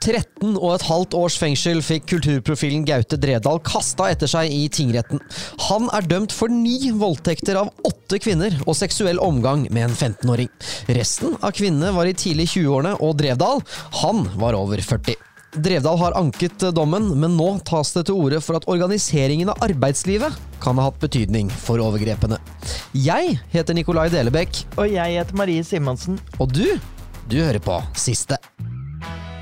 13 0.00 0.56
og 0.56 0.72
et 0.74 0.86
halvt 0.88 1.16
års 1.18 1.36
fengsel 1.40 1.80
fikk 1.84 2.08
kulturprofilen 2.14 2.86
Gaute 2.88 3.18
Dredal 3.20 3.60
kasta 3.66 4.08
etter 4.12 4.30
seg 4.30 4.52
i 4.54 4.66
tingretten. 4.72 5.22
Han 5.68 5.88
er 5.94 6.06
dømt 6.08 6.34
for 6.34 6.52
ni 6.52 6.92
voldtekter 6.94 7.58
av 7.60 7.72
åtte 7.88 8.20
kvinner 8.22 8.54
og 8.64 8.76
seksuell 8.78 9.20
omgang 9.22 9.66
med 9.68 9.88
en 9.88 9.96
15-åring. 9.96 10.50
Resten 10.96 11.36
av 11.40 11.54
kvinnene 11.56 11.92
var 11.96 12.08
i 12.08 12.16
tidlig 12.16 12.50
20-årene, 12.54 12.96
og 13.04 13.16
Drevdal, 13.20 13.64
han 14.02 14.26
var 14.40 14.58
over 14.58 14.82
40. 14.84 15.18
Drevdal 15.58 15.98
har 15.98 16.16
anket 16.18 16.60
dommen, 16.76 17.08
men 17.20 17.36
nå 17.38 17.54
tas 17.66 17.94
det 17.96 18.04
til 18.08 18.18
orde 18.20 18.40
for 18.44 18.58
at 18.58 18.68
organiseringen 18.68 19.48
av 19.52 19.62
arbeidslivet 19.64 20.36
kan 20.62 20.78
ha 20.78 20.88
hatt 20.90 21.00
betydning 21.02 21.48
for 21.64 21.80
overgrepene. 21.82 22.36
Jeg 22.92 23.38
heter 23.54 23.78
Nikolai 23.78 24.08
Delebekk. 24.12 24.64
Og 24.76 24.92
jeg 24.92 25.20
heter 25.20 25.40
Marie 25.40 25.64
Simonsen. 25.64 26.20
Og 26.38 26.52
du, 26.52 26.66
du 27.30 27.40
hører 27.40 27.62
på 27.64 27.80
Siste. 27.96 28.38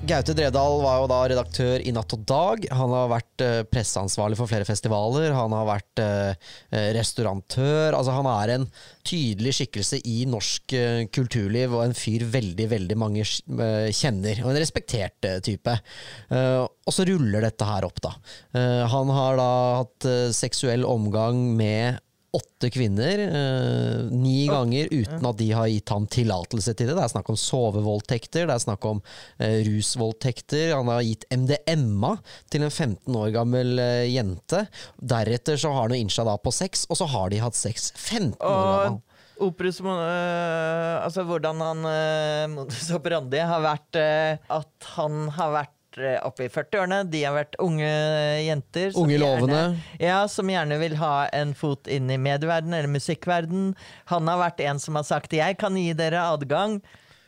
Gaute 0.00 0.32
Dredal 0.32 0.78
var 0.80 1.02
jo 1.02 1.08
da 1.10 1.18
redaktør 1.28 1.82
i 1.84 1.90
Natt 1.92 2.14
og 2.16 2.22
Dag. 2.24 2.62
Han 2.72 2.92
har 2.96 3.10
vært 3.12 3.42
eh, 3.44 3.58
presseansvarlig 3.68 4.38
for 4.38 4.48
flere 4.48 4.64
festivaler. 4.64 5.34
Han 5.36 5.52
har 5.52 5.66
vært 5.68 6.00
eh, 6.00 6.48
restaurantør. 6.96 7.92
Altså, 7.98 8.14
han 8.16 8.28
er 8.32 8.54
en 8.54 8.64
tydelig 9.06 9.52
skikkelse 9.58 10.00
i 10.08 10.24
norsk 10.30 10.74
eh, 10.78 11.02
kulturliv, 11.12 11.76
og 11.76 11.84
en 11.84 11.96
fyr 11.96 12.24
veldig, 12.32 12.70
veldig 12.72 12.98
mange 12.98 13.26
eh, 13.26 13.90
kjenner. 13.92 14.40
Og 14.40 14.54
en 14.54 14.60
respektert 14.62 15.28
eh, 15.28 15.38
type. 15.44 15.76
Eh, 16.32 16.62
og 16.64 16.96
så 16.96 17.04
ruller 17.06 17.44
dette 17.44 17.68
her 17.68 17.84
opp, 17.86 18.00
da. 18.00 18.16
Eh, 18.56 18.82
han 18.96 19.12
har 19.20 19.36
da 19.36 19.50
hatt 19.82 20.08
eh, 20.08 20.30
seksuell 20.34 20.88
omgang 20.88 21.44
med 21.60 22.00
åtte 22.36 22.70
kvinner, 22.70 23.18
eh, 23.18 24.04
ni 24.14 24.46
ganger 24.46 24.88
uten 24.90 25.26
at 25.26 25.38
de 25.38 25.48
har 25.52 25.66
gitt 25.70 25.90
ham 25.90 26.06
tillatelse 26.06 26.74
til 26.78 26.90
det. 26.90 26.96
Det 26.98 27.04
er 27.04 27.12
snakk 27.12 27.30
om 27.32 27.38
sovevoldtekter, 27.40 28.46
det 28.46 28.54
er 28.54 28.62
snakk 28.62 28.86
om 28.86 29.02
eh, 29.38 29.60
rusvoldtekter. 29.66 30.74
Han 30.76 30.92
har 30.92 31.02
gitt 31.06 31.26
MDMA 31.34 32.14
til 32.52 32.66
en 32.66 32.70
15 32.70 33.20
år 33.22 33.34
gammel 33.34 33.82
eh, 33.82 34.06
jente. 34.14 34.64
Deretter 35.00 35.58
så 35.60 35.74
har 35.74 35.88
han 35.88 35.96
jo 35.96 36.02
innsja 36.04 36.26
da 36.28 36.38
på 36.38 36.54
sex, 36.54 36.86
og 36.90 37.00
så 37.00 37.10
har 37.10 37.32
de 37.32 37.42
hatt 37.42 37.58
sex 37.58 37.90
15 37.96 38.36
år 38.38 38.66
gammel. 38.86 39.06
Operus 39.40 39.80
øh, 39.80 41.04
Altså 41.04 41.24
hvordan 41.24 41.60
han 41.64 41.84
øh, 41.88 42.50
modus 42.54 42.90
operandi 42.98 43.40
har 43.40 43.64
vært 43.64 44.00
øh, 44.00 44.56
at 44.60 44.90
han 44.96 45.28
har 45.36 45.54
vært 45.54 45.76
oppe 45.98 46.44
i 46.44 46.48
40-årene. 46.48 47.10
De 47.10 47.24
har 47.24 47.34
vært 47.34 47.56
unge 47.58 47.88
jenter. 48.46 48.92
Unge 48.94 49.18
Unge 49.18 49.18
gjerne- 49.18 49.76
Ja, 49.98 50.26
som 50.28 50.46
gjerne 50.48 50.78
vil 50.78 50.96
ha 50.96 51.28
en 51.32 51.54
fot 51.54 51.86
inn 51.88 52.10
i 52.10 52.16
medieverden 52.16 52.74
eller 52.74 52.88
musikkverden. 52.88 53.74
Han 54.06 54.26
har 54.28 54.38
vært 54.50 54.60
en 54.60 54.78
som 54.78 54.94
har 54.94 55.02
sagt 55.04 55.30
'jeg 55.32 55.58
kan 55.58 55.74
gi 55.74 55.92
dere 55.92 56.20
adgang', 56.36 56.80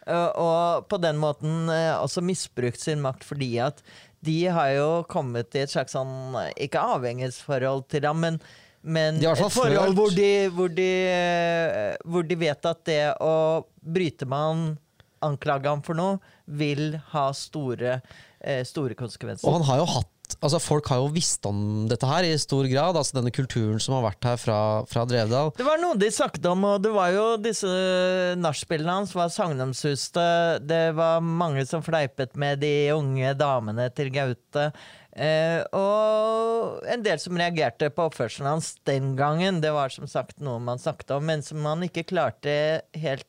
øh, 0.07 0.31
og 0.37 0.89
på 0.89 1.01
den 1.01 1.17
måten 1.17 1.69
øh, 1.69 2.03
også 2.03 2.23
misbrukt 2.23 2.81
sin 2.81 3.01
makt 3.01 3.25
fordi 3.25 3.59
at 3.59 3.83
de 4.23 4.45
har 4.47 4.69
jo 4.69 5.03
kommet 5.09 5.55
i 5.55 5.59
et 5.61 5.71
slags 5.71 5.93
sånn, 5.93 6.35
ikke 6.57 6.79
avhengighetsforhold 6.79 7.89
til 7.89 8.03
ham, 8.07 8.21
men 8.21 8.41
men 8.85 9.21
et 9.33 9.53
forhold 9.53 9.95
hvor 9.95 10.11
de, 10.11 10.49
hvor, 10.51 10.69
de, 10.69 11.07
eh, 11.07 11.97
hvor 12.05 12.23
de 12.27 12.35
vet 12.35 12.67
at 12.67 12.85
det 12.85 13.15
å 13.21 13.65
bryte 13.81 14.27
med 14.27 14.39
han, 14.39 14.79
anklage 15.23 15.67
ham 15.67 15.83
for 15.83 15.95
noe, 15.95 16.19
vil 16.49 17.01
ha 17.13 17.31
store, 17.33 17.93
eh, 17.93 18.01
store 18.69 18.97
konsekvenser. 18.99 19.47
Og 19.49 19.61
han 19.61 19.69
har 19.71 19.83
jo 19.83 19.93
hatt 19.99 20.11
Altså 20.41 20.61
Folk 20.63 20.87
har 20.89 21.03
jo 21.03 21.11
visst 21.13 21.45
om 21.49 21.59
dette 21.91 22.09
her 22.09 22.25
i 22.25 22.31
stor 22.41 22.65
grad. 22.71 22.97
Altså 22.97 23.19
Denne 23.19 23.33
kulturen 23.35 23.81
som 23.83 23.99
har 23.99 24.07
vært 24.07 24.29
her 24.31 24.39
fra, 24.41 24.59
fra 24.89 25.05
Drevdal. 25.09 25.53
Det 25.59 25.67
var 25.67 25.83
noe 25.83 25.99
de 26.01 26.09
snakket 26.15 26.47
om, 26.49 26.65
og 26.71 26.81
det 26.85 26.93
var 26.95 27.13
jo 27.13 27.27
disse 27.43 27.69
nachspielene 28.41 28.97
hans 29.03 29.13
var 29.17 29.33
sagnomsuste. 29.35 30.25
Det 30.65 30.85
var 30.97 31.21
mange 31.21 31.67
som 31.69 31.85
fleipet 31.85 32.33
med 32.41 32.63
de 32.65 32.73
unge 32.95 33.35
damene 33.39 33.91
til 33.93 34.13
Gaute. 34.15 34.71
Eh, 35.13 35.61
og 35.77 36.87
en 36.89 37.05
del 37.05 37.21
som 37.21 37.37
reagerte 37.37 37.91
på 37.93 38.09
oppførselen 38.09 38.55
hans 38.55 38.75
den 38.89 39.13
gangen. 39.19 39.61
Det 39.65 39.75
var 39.75 39.93
som 39.93 40.09
sagt 40.09 40.41
noe 40.41 40.63
man 40.63 40.81
snakket 40.81 41.13
om, 41.19 41.29
men 41.29 41.45
som 41.45 41.61
man 41.65 41.85
ikke 41.85 42.09
klarte 42.09 42.55
helt 42.97 43.29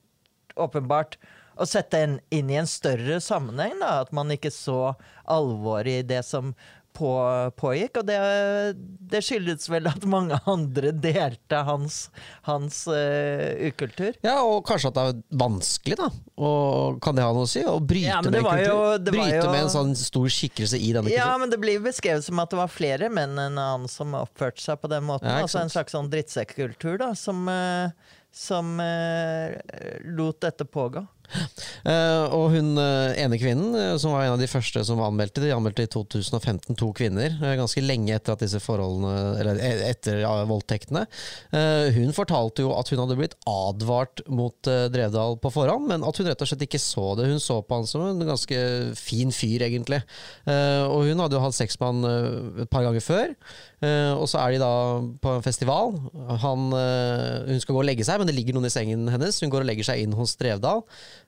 åpenbart 0.55 1.17
å 1.57 1.67
sette 1.69 2.03
en 2.05 2.19
inn 2.33 2.49
i 2.49 2.59
en 2.61 2.69
større 2.69 3.19
sammenheng. 3.23 3.77
Da. 3.81 3.99
At 4.05 4.13
man 4.15 4.31
ikke 4.33 4.51
så 4.53 4.93
alvoret 5.29 6.03
i 6.03 6.07
det 6.13 6.23
som 6.27 6.53
på, 6.93 7.09
pågikk. 7.57 7.99
Og 8.01 8.07
det, 8.07 8.17
det 9.11 9.21
skyldes 9.25 9.65
vel 9.71 9.89
at 9.89 10.05
mange 10.09 10.37
andre 10.49 10.91
delte 10.93 11.61
hans, 11.67 11.97
hans 12.47 12.83
uh, 12.89 13.49
ukultur. 13.67 14.13
Ja, 14.25 14.39
og 14.45 14.61
kanskje 14.67 14.91
at 14.91 14.97
det 14.99 15.05
er 15.09 15.21
vanskelig, 15.43 15.97
da. 15.99 16.09
Og 16.37 16.99
kan 17.03 17.17
det 17.17 17.25
ha 17.25 17.33
noe 17.35 17.47
å 17.47 17.49
si? 17.49 17.63
Å 17.65 17.77
bryte 17.81 18.11
Ja, 18.11 18.21
med 18.21 18.39
kultur? 18.39 18.63
jo- 18.67 19.03
bryte 19.09 19.39
jo- 19.41 19.51
med 19.51 19.61
en 19.65 19.73
sånn 19.73 19.95
stor 19.97 20.29
skikkelse 20.33 20.79
i 20.79 20.91
denne 20.95 21.13
Ja, 21.13 21.31
men 21.41 21.53
det 21.53 21.61
blir 21.61 21.81
beskrevet 21.83 22.25
som 22.25 22.41
at 22.43 22.53
det 22.53 22.61
var 22.61 22.71
flere 22.71 23.09
menn 23.13 23.37
enn 23.41 23.57
han 23.57 23.87
som 23.91 24.13
oppførte 24.17 24.61
seg 24.63 24.81
på 24.81 24.91
den 24.91 25.05
måten. 25.09 25.29
Ja, 25.29 25.41
altså 25.47 25.63
En 25.63 25.73
slags 25.73 25.93
sånn 25.97 26.11
drittsekkultur 26.13 26.99
da, 27.01 27.13
som, 27.17 27.47
eh, 27.49 27.89
som 28.33 28.77
uh, 28.81 29.53
lot 30.13 30.41
dette 30.45 30.65
pågå. 30.65 31.07
Eh, 31.83 32.25
og 32.31 32.53
hun 32.53 32.77
eh, 32.79 33.17
ene 33.23 33.37
kvinnen, 33.39 33.73
eh, 33.75 33.95
som 33.99 34.13
var 34.13 34.25
en 34.25 34.35
av 34.35 34.41
de 34.41 34.47
første 34.49 34.83
som 34.87 35.01
anmeldte, 35.03 35.41
de 35.43 35.51
anmeldte 35.55 35.83
i 35.85 35.91
2015 35.91 36.77
to 36.79 36.91
kvinner, 36.95 37.35
ganske 37.59 37.83
lenge 37.83 38.13
etter 38.15 38.35
at 38.35 38.43
disse 38.43 38.61
forholdene 38.63 39.11
Eller 39.41 39.59
etter 39.89 40.21
voldtektene. 40.47 41.03
Hun 41.95 42.13
fortalte 42.15 42.63
jo 42.63 42.71
at 42.75 42.89
hun 42.91 43.01
hadde 43.01 43.17
blitt 43.17 43.35
advart 43.49 44.21
mot 44.31 44.55
Drevdal 44.63 45.37
på 45.41 45.51
forhånd, 45.53 45.87
men 45.89 46.05
at 46.05 46.19
hun 46.19 46.27
rett 46.29 46.43
og 46.43 46.49
slett 46.49 46.65
ikke 46.65 46.81
så 46.81 47.13
det. 47.17 47.27
Hun 47.31 47.41
så 47.43 47.59
på 47.65 47.79
han 47.79 47.87
som 47.89 48.05
en 48.07 48.23
ganske 48.27 48.59
fin 48.97 49.33
fyr, 49.33 49.65
egentlig. 49.67 50.01
Og 50.47 51.09
hun 51.09 51.23
hadde 51.23 51.37
jo 51.37 51.43
hatt 51.43 51.57
sex 51.57 51.77
med 51.81 51.89
han 51.91 52.63
et 52.65 52.71
par 52.71 52.85
ganger 52.87 53.03
før. 53.03 53.33
Og 54.19 54.25
så 54.31 54.41
er 54.43 54.55
de 54.55 54.61
da 54.63 54.73
på 55.23 55.35
en 55.37 55.45
festival. 55.45 55.97
Han, 56.45 56.69
hun 57.49 57.63
skal 57.63 57.77
gå 57.77 57.81
og 57.81 57.89
legge 57.89 58.07
seg, 58.07 58.21
men 58.21 58.29
det 58.29 58.37
ligger 58.37 58.57
noen 58.57 58.69
i 58.69 58.73
sengen 58.73 59.09
hennes. 59.11 59.41
Hun 59.43 59.53
går 59.53 59.65
og 59.65 59.71
legger 59.71 59.91
seg 59.91 60.03
inn 60.03 60.15
hos 60.17 60.37
Drevdal. 60.39 60.83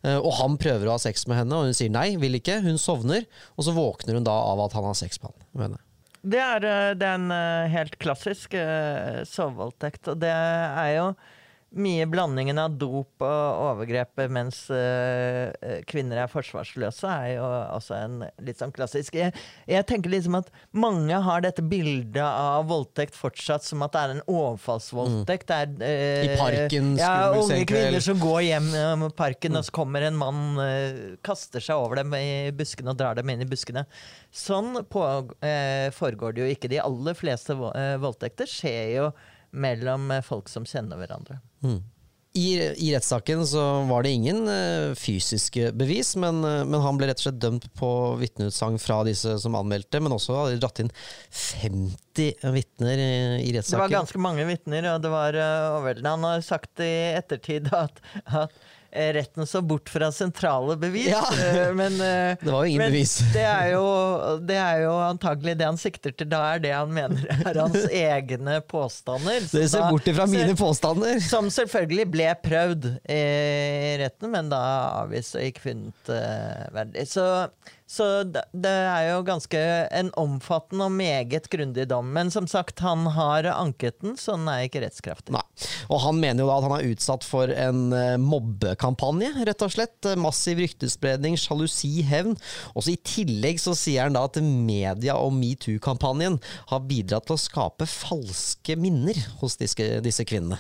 Eh, 0.06 0.20
og 0.20 0.36
han 0.40 0.58
prøver 0.62 0.88
å 0.88 0.96
ha 0.96 1.02
sex 1.02 1.26
med 1.30 1.40
henne, 1.40 1.58
og 1.58 1.70
hun 1.70 1.78
sier 1.78 1.94
nei, 1.94 2.14
vil 2.22 2.38
ikke. 2.38 2.62
Hun 2.66 2.78
sovner, 2.82 3.26
og 3.56 3.68
så 3.68 3.74
våkner 3.76 4.20
hun 4.20 4.28
da 4.28 4.36
av 4.52 4.62
at 4.68 4.76
han 4.78 4.88
har 4.88 4.98
sex 4.98 5.22
med 5.24 5.64
henne. 5.64 5.82
Det 6.26 6.42
er, 6.42 6.66
eh, 6.66 6.92
det 6.98 7.08
er 7.08 7.18
en 7.20 7.32
eh, 7.34 7.72
helt 7.74 7.98
klassisk 8.02 8.58
sovevoldtekt, 9.30 10.12
og 10.14 10.22
det 10.22 10.34
er 10.34 10.92
jo 10.98 11.10
mye 11.76 12.06
blandingen 12.08 12.56
av 12.62 12.78
dop 12.80 13.20
og 13.26 13.58
overgrep 13.66 14.22
mens 14.32 14.62
eh, 14.72 15.82
kvinner 15.90 16.22
er 16.24 16.30
forsvarsløse, 16.32 17.10
er 17.10 17.34
jo 17.34 17.48
også 17.76 17.98
en 17.98 18.14
litt 18.48 18.62
sånn 18.62 18.72
klassisk 18.72 19.18
jeg, 19.20 19.34
jeg 19.68 19.88
tenker 19.90 20.14
liksom 20.14 20.38
at 20.40 20.48
mange 20.72 21.18
har 21.26 21.44
dette 21.44 21.66
bildet 21.68 22.22
av 22.24 22.70
voldtekt 22.70 23.18
fortsatt 23.20 23.66
som 23.68 23.84
at 23.84 23.92
det 23.92 24.04
er 24.06 24.14
en 24.16 24.24
overfallsvoldtekt. 24.24 25.52
Det 25.52 25.58
er, 25.66 25.76
uh, 25.76 26.24
I 26.30 26.40
parken, 26.40 26.94
ja, 27.02 27.12
unge 27.36 27.60
kvinner 27.68 28.00
som 28.08 28.24
går 28.24 28.42
hjem 28.48 28.72
i 28.72 29.12
parken, 29.20 29.60
og 29.60 29.68
så 29.68 29.76
kommer 29.76 30.08
en 30.08 30.16
mann, 30.20 30.42
kaster 31.28 31.64
seg 31.64 31.76
over 31.76 32.00
dem 32.00 32.16
i 32.16 32.52
buskene 32.56 32.94
og 32.94 33.00
drar 33.04 33.20
dem 33.20 33.30
inn 33.36 33.44
i 33.44 33.50
buskene. 33.52 33.84
Sånn 34.36 34.80
på, 34.92 35.04
foregår 36.00 36.36
det 36.36 36.46
jo 36.46 36.56
ikke. 36.56 36.72
De 36.72 36.80
aller 36.84 37.16
fleste 37.20 37.56
vo- 37.60 37.74
voldtekter 38.04 38.48
skjer 38.50 38.94
jo 38.96 39.10
mellom 39.56 40.12
eh, 40.12 40.24
folk 40.26 40.52
som 40.52 40.68
kjenner 40.68 41.00
hverandre. 41.00 41.40
I, 42.36 42.56
I 42.60 42.90
rettssaken 42.92 43.46
så 43.48 43.62
var 43.88 44.04
det 44.04 44.10
ingen 44.10 44.42
uh, 44.48 44.92
fysiske 45.00 45.70
bevis, 45.72 46.16
men, 46.20 46.42
uh, 46.44 46.66
men 46.68 46.82
han 46.84 46.98
ble 47.00 47.08
rett 47.08 47.22
og 47.22 47.30
slett 47.30 47.40
dømt 47.40 47.70
på 47.80 47.90
vitneutsagn 48.20 48.76
fra 48.84 48.98
disse 49.08 49.38
som 49.40 49.56
anmeldte, 49.56 50.02
men 50.04 50.12
også 50.12 50.36
hadde 50.36 50.58
de 50.58 50.60
dratt 50.66 50.82
inn 50.84 50.92
50 51.32 52.52
vitner 52.58 53.04
i, 53.06 53.14
i 53.40 53.54
Det 53.56 53.80
var 53.80 53.94
ganske 53.94 54.20
mange 54.20 54.44
vitner, 54.50 54.90
og 54.92 55.06
det 55.06 55.14
var 55.16 55.40
uh, 55.40 55.78
overveldende. 55.78 56.16
Han 56.18 56.28
har 56.28 56.44
sagt 56.44 56.84
i 56.84 56.92
ettertid 57.16 57.72
at, 57.72 58.04
at 58.26 58.60
retten 59.16 59.48
så 59.48 59.62
bort 59.66 59.90
fra 59.92 60.08
sentrale 60.16 60.78
bevis, 60.80 61.10
Ja. 61.12 61.24
eh, 61.46 61.74
men 61.76 61.94
eh, 62.02 62.38
Det 62.42 62.52
var 62.52 62.64
jo 62.66 62.72
ingen 62.72 62.86
bevis. 62.92 63.18
Det 63.34 63.44
er 63.46 63.72
jo, 63.74 63.84
det 64.48 64.58
er 64.62 64.82
jo 64.86 64.94
antagelig 65.10 65.58
det 65.60 65.68
han 65.68 65.78
sikter 65.82 66.16
til. 66.16 66.30
Da 66.32 66.42
er 66.56 66.64
det 66.64 66.74
han 66.76 66.94
mener 66.96 67.26
er 67.46 67.60
hans 67.60 67.86
egne 68.06 68.60
påstander. 68.72 69.46
som 69.48 69.60
Dere 69.60 69.70
ser 69.70 69.86
da- 69.86 69.92
bort 69.92 70.08
ifra 70.12 70.28
mine 70.32 70.56
påstander! 70.60 71.20
Som 71.26 71.52
selvfølgelig 71.54 72.08
ble 72.14 72.30
prøvd 72.46 72.90
i 73.12 73.22
retten, 74.02 74.32
men 74.34 74.50
da 74.54 74.62
avvist 75.04 75.36
og 75.40 75.46
ikke 75.48 75.66
funnet 75.70 76.12
uh, 76.12 76.66
verdig. 76.76 77.08
Så, 77.12 77.26
Så 77.96 78.06
det, 78.28 78.44
det 78.52 78.72
er 78.72 79.06
jo 79.14 79.22
ganske 79.28 79.60
en 79.96 80.10
omfattende 80.20 80.90
og 80.90 80.96
meget 80.96 81.48
grundig 81.52 81.86
dom. 81.88 82.10
Men 82.16 82.32
som 82.34 82.48
sagt, 82.50 82.82
han 82.84 83.06
har 83.16 83.48
anket 83.54 84.02
den, 84.04 84.18
så 84.20 84.36
den 84.36 84.50
er 84.52 84.66
ikke 84.66 84.82
rettskraftig. 84.84 85.32
Nei. 85.36 85.44
Og 85.88 86.02
han 86.04 86.20
mener 86.20 86.44
jo 86.44 86.50
da 86.50 86.58
at 86.60 86.68
han 86.68 86.76
er 86.76 86.90
utsatt 86.92 87.28
for 87.28 87.52
en 87.52 87.96
eh, 87.96 88.16
mobbekampanje, 88.20 89.32
rett 89.48 89.64
og 89.64 89.74
slett. 89.78 90.12
Massiv 90.20 90.60
ryktespredning, 90.64 91.38
sjalusi, 91.40 91.94
hevn. 92.08 92.36
Og 92.74 92.86
så 92.86 92.96
i 92.96 93.00
tillegg 93.08 93.62
så 93.64 93.76
sier 93.78 94.10
han 94.10 94.18
da 94.18 94.26
at 94.28 94.42
media 94.44 95.16
og 95.22 95.32
metoo-kampanjen 95.38 96.40
har 96.72 96.88
bidratt 96.90 97.30
til 97.30 97.38
å 97.38 97.46
skape 97.46 97.88
falske 97.90 98.76
minner 98.80 99.20
hos 99.40 99.56
disse, 99.62 100.02
disse 100.04 100.28
kvinnene. 100.28 100.60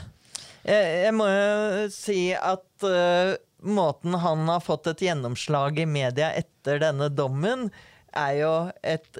Jeg, 0.66 0.86
jeg 1.04 1.14
må 1.14 1.28
jo 1.30 1.90
si 1.94 2.20
at 2.34 2.88
eh, 2.88 3.36
måten 3.66 4.16
han 4.22 4.48
har 4.50 4.64
fått 4.64 4.88
et 4.92 5.04
gjennomslag 5.08 5.80
i 5.82 5.88
media 5.90 6.32
etter 6.38 6.82
denne 6.84 7.10
dommen, 7.14 7.70
er 8.16 8.34
jo 8.40 8.54
et 8.86 9.20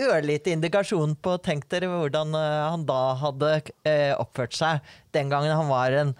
ørlite 0.00 0.50
indikasjon 0.54 1.14
på 1.22 1.36
Tenk 1.44 1.68
dere 1.70 1.90
hvordan 1.92 2.34
eh, 2.34 2.60
han 2.72 2.86
da 2.88 3.00
hadde 3.20 3.50
eh, 3.86 4.12
oppført 4.18 4.56
seg 4.56 4.94
den 5.14 5.30
gangen 5.30 5.54
han 5.54 5.70
var 5.70 5.94
en 5.94 6.14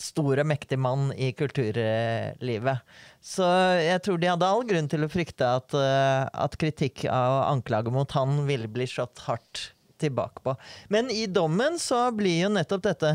stor 0.00 0.40
og 0.40 0.48
mektig 0.48 0.78
mann 0.80 1.10
i 1.12 1.28
kulturlivet. 1.36 2.86
Så 3.20 3.44
jeg 3.84 4.00
tror 4.04 4.16
de 4.20 4.30
hadde 4.30 4.48
all 4.48 4.64
grunn 4.64 4.88
til 4.88 5.04
å 5.04 5.10
frykte 5.12 5.44
at, 5.58 5.76
eh, 5.76 6.24
at 6.24 6.56
kritikk 6.60 7.04
av 7.12 7.42
anklager 7.50 7.92
mot 7.92 8.16
han 8.16 8.46
ville 8.48 8.70
bli 8.72 8.88
slått 8.88 9.20
hardt 9.26 9.66
tilbake 10.00 10.40
på. 10.46 10.56
Men 10.88 11.12
i 11.12 11.26
dommen 11.28 11.76
så 11.78 12.06
blir 12.16 12.46
jo 12.46 12.54
nettopp 12.54 12.86
dette 12.88 13.14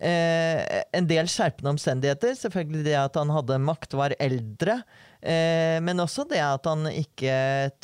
eh, 0.00 0.82
en 0.96 1.08
del 1.08 1.28
skjerpende 1.30 1.74
omstendigheter. 1.74 2.34
Selvfølgelig 2.38 2.84
det 2.88 2.96
at 2.98 3.18
han 3.20 3.32
hadde 3.34 3.60
makt, 3.62 3.96
var 3.98 4.16
eldre. 4.20 4.80
Eh, 5.20 5.78
men 5.84 6.00
også 6.00 6.24
det 6.30 6.40
at 6.42 6.68
han 6.68 6.88
ikke 6.88 7.34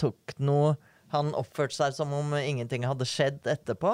tok 0.01 0.39
noe 0.41 0.77
Han 1.13 1.35
oppførte 1.37 1.77
seg 1.77 1.93
som 1.95 2.11
om 2.17 2.33
ingenting 2.35 2.83
hadde 2.83 3.07
skjedd 3.07 3.45
etterpå. 3.47 3.93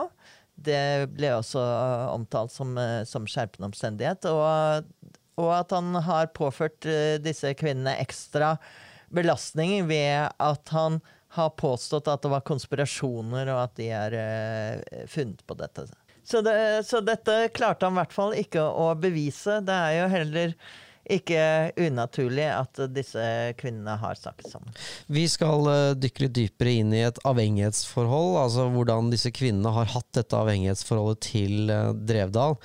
Det 0.57 1.11
ble 1.13 1.35
også 1.37 1.61
eh, 1.61 2.07
omtalt 2.15 2.55
som, 2.55 2.73
eh, 2.81 3.03
som 3.07 3.27
skjerpende 3.29 3.69
omstendighet. 3.69 4.25
Og, 4.31 4.87
og 5.43 5.51
at 5.59 5.75
han 5.77 5.93
har 6.07 6.33
påført 6.33 6.89
disse 7.23 7.53
kvinnene 7.61 7.99
ekstra 8.01 8.55
belastning 9.13 9.85
ved 9.91 10.33
at 10.41 10.73
han 10.73 11.03
har 11.37 11.53
påstått 11.61 12.09
at 12.09 12.25
det 12.25 12.33
var 12.33 12.45
konspirasjoner, 12.49 13.49
og 13.53 13.61
at 13.67 13.77
de 13.77 13.87
er 13.93 14.17
funnet 15.09 15.45
på 15.49 15.57
dette. 15.61 15.87
Så, 16.33 16.41
det, 16.41 16.55
så 16.89 17.03
dette 17.05 17.35
klarte 17.53 17.85
han 17.85 17.93
i 17.93 18.01
hvert 18.01 18.17
fall 18.17 18.33
ikke 18.41 18.63
å 18.65 18.93
bevise. 18.97 19.61
Det 19.61 19.77
er 19.77 19.99
jo 19.99 20.09
heller 20.15 20.55
ikke 21.13 21.73
unaturlig 21.83 22.47
at 22.47 22.79
disse 22.95 23.25
kvinnene 23.59 23.97
har 23.99 24.17
snakket 24.17 24.53
sammen. 24.53 24.77
Vi 25.13 25.25
skal 25.29 25.67
eh, 25.73 25.95
dykke 25.99 26.25
litt 26.25 26.37
dypere 26.39 26.75
inn 26.79 26.95
i 26.95 27.03
et 27.09 27.19
avhengighetsforhold, 27.27 28.37
altså 28.45 28.69
hvordan 28.73 29.11
disse 29.13 29.33
kvinnene 29.35 29.75
har 29.75 29.91
hatt 29.97 30.09
dette 30.17 30.39
avhengighetsforholdet 30.39 31.25
til 31.27 31.75
eh, 31.75 31.91
Drevdal. 32.09 32.57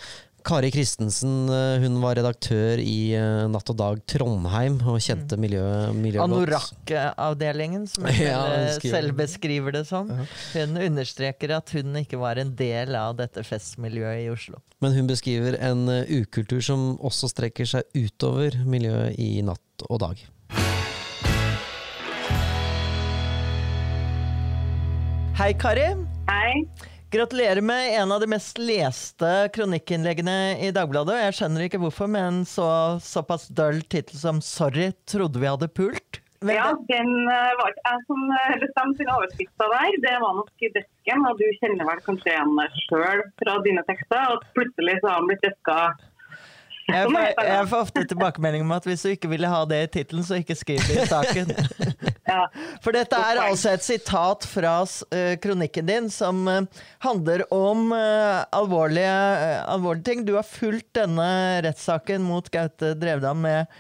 Kari 0.48 0.70
Christensen 0.72 1.50
eh, 1.52 1.82
hun 1.84 1.98
var 2.00 2.16
redaktør 2.16 2.80
i 2.80 3.12
eh, 3.18 3.48
Natt 3.52 3.68
og 3.74 3.76
Dag 3.82 3.98
Trondheim 4.08 4.78
og 4.88 4.96
kjente 5.04 5.36
miljøet 5.44 5.92
miljø 5.98 6.22
godt. 6.22 6.38
Anorakk-avdelingen, 6.38 7.84
som 7.92 8.08
hun 8.08 8.16
Ja, 8.30 8.38
hun 8.46 8.54
selv- 8.54 8.78
skriver- 8.78 8.96
selv 8.96 9.18
beskriver 9.20 9.76
det 9.76 9.82
som. 9.90 10.14
Hun 10.54 10.80
understreker 10.86 11.52
at 11.58 11.74
hun 11.76 12.00
ikke 12.00 12.22
var 12.22 12.40
en 12.40 12.54
del 12.56 12.96
av 12.96 13.18
dette 13.20 13.44
festmiljøet 13.44 14.24
i 14.24 14.30
Oslo. 14.32 14.62
Men 14.80 14.96
hun 14.96 15.10
beskriver 15.12 15.60
en 15.60 15.84
eh, 15.92 16.16
ukultur 16.22 16.64
som 16.64 16.94
også 17.04 17.28
strekker 17.34 17.68
seg 17.68 18.00
utover 18.00 18.56
miljøet 18.64 19.20
i 19.20 19.42
Natt 19.44 19.84
og 19.92 20.00
Dag. 20.06 20.24
Hei, 25.38 25.52
Kari. 25.60 25.90
Hei. 26.32 26.54
Gratulerer 27.12 27.62
med 27.62 28.02
en 28.02 28.12
av 28.12 28.20
de 28.20 28.28
mest 28.28 28.58
leste 28.58 29.28
kronikkinnleggene 29.56 30.58
i 30.60 30.74
Dagbladet. 30.76 31.16
Jeg 31.22 31.36
skjønner 31.38 31.64
ikke 31.64 31.80
hvorfor, 31.80 32.10
med 32.12 32.26
en 32.28 32.42
så, 32.44 32.68
såpass 33.00 33.48
døll 33.48 33.80
tittel 33.88 34.20
som 34.20 34.42
'Sorry, 34.44 34.90
trodde 35.08 35.40
vi 35.40 35.48
hadde 35.48 35.70
pult'. 35.72 36.20
Men, 36.42 36.56
Ja, 36.56 36.68
den 36.90 37.14
eh, 37.32 37.54
var 37.60 37.72
ikke 37.72 37.94
jeg 37.94 38.04
som 38.10 38.28
eh, 38.36 38.60
bestemte 38.60 39.00
den 39.06 39.14
overskrifta 39.16 39.70
der. 39.72 39.96
Det 40.04 40.18
var 40.26 40.36
nok 40.42 40.68
i 40.68 40.74
desken, 40.76 41.24
og 41.32 41.40
du 41.40 41.48
kjenner 41.62 41.88
vel 41.88 42.04
kanskje 42.10 42.34
igjen 42.34 42.54
deg 42.60 42.78
sjøl 42.84 43.24
fra 43.40 43.56
dine 43.64 43.88
tekster. 43.88 44.36
At 44.36 44.46
plutselig 44.60 45.00
så 45.00 45.08
har 45.08 45.18
han 45.22 45.32
blitt 45.32 45.48
deska. 45.48 45.80
jeg, 46.92 47.08
får, 47.08 47.44
jeg 47.54 47.72
får 47.72 47.88
ofte 47.88 48.08
tilbakemelding 48.12 48.68
om 48.68 48.76
at 48.76 48.92
hvis 48.92 49.08
du 49.08 49.14
ikke 49.16 49.32
ville 49.32 49.56
ha 49.56 49.64
det 49.64 49.84
i 49.86 49.92
tittelen, 49.96 50.28
så 50.28 50.44
ikke 50.44 50.60
skriv 50.60 50.84
det 50.92 51.08
i 51.08 51.10
saken. 51.16 51.56
Ja. 52.28 52.44
For 52.84 52.92
dette 52.96 53.16
er 53.16 53.40
altså 53.40 53.72
et 53.74 53.86
sitat 53.86 54.44
fra 54.50 54.74
eh, 55.16 55.38
kronikken 55.40 55.88
din 55.88 56.10
som 56.12 56.42
eh, 56.52 56.66
handler 57.06 57.46
om 57.56 57.92
eh, 57.96 58.42
alvorlige, 58.56 59.14
alvorlige 59.72 60.04
ting. 60.10 60.26
Du 60.28 60.34
har 60.36 60.44
fulgt 60.48 60.92
denne 61.00 61.28
rettssaken 61.66 62.26
mot 62.28 62.50
Gaute 62.52 62.94
Drevdal 63.00 63.40
med, 63.40 63.78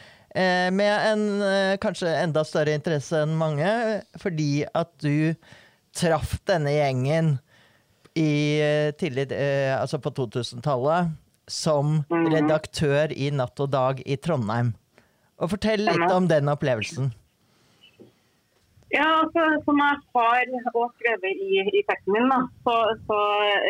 med 0.77 1.11
en 1.11 1.21
kanskje 1.81 2.11
enda 2.21 2.43
større 2.45 2.75
interesse 2.77 3.23
enn 3.25 3.31
mange, 3.39 3.67
fordi 4.21 4.61
at 4.77 4.91
du 5.01 5.33
traff 5.97 6.35
denne 6.45 6.75
gjengen 6.75 7.31
i 8.17 8.61
tidlig, 8.99 9.31
altså 9.73 9.97
på 10.03 10.11
2000-tallet 10.13 11.15
som 11.49 12.03
Mhm. 12.09 12.27
redaktør 12.35 13.11
i 13.15 13.31
Natt 13.31 13.59
og 13.63 13.71
Dag 13.73 14.03
i 14.05 14.17
Trondheim. 14.17 14.75
Og 15.39 15.49
fortell 15.55 15.85
litt 15.87 16.11
om 16.11 16.27
den 16.29 16.49
opplevelsen. 16.53 17.11
Ja, 18.95 19.07
altså, 19.21 19.41
Som 19.65 19.75
jeg 19.83 19.95
har 20.63 20.73
også 20.81 20.95
skrevet 20.97 21.33
i, 21.47 21.49
i 21.79 21.81
teksten 21.89 22.11
min, 22.15 22.27
da, 22.31 22.39
så, 22.63 22.75
så 23.07 23.19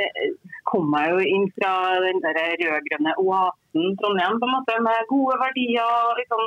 eh, 0.01 0.29
kom 0.69 0.85
jeg 0.93 1.05
jo 1.13 1.19
inn 1.35 1.47
fra 1.57 1.73
den 2.05 2.17
der 2.25 2.37
rød-grønne 2.61 3.13
oasen 3.23 3.85
Trondheim 3.97 4.35
på 4.41 4.45
en 4.47 4.55
måte, 4.55 4.73
med 4.87 5.09
gode 5.13 5.35
verdier 5.41 5.89
og 6.01 6.09
liksom, 6.19 6.41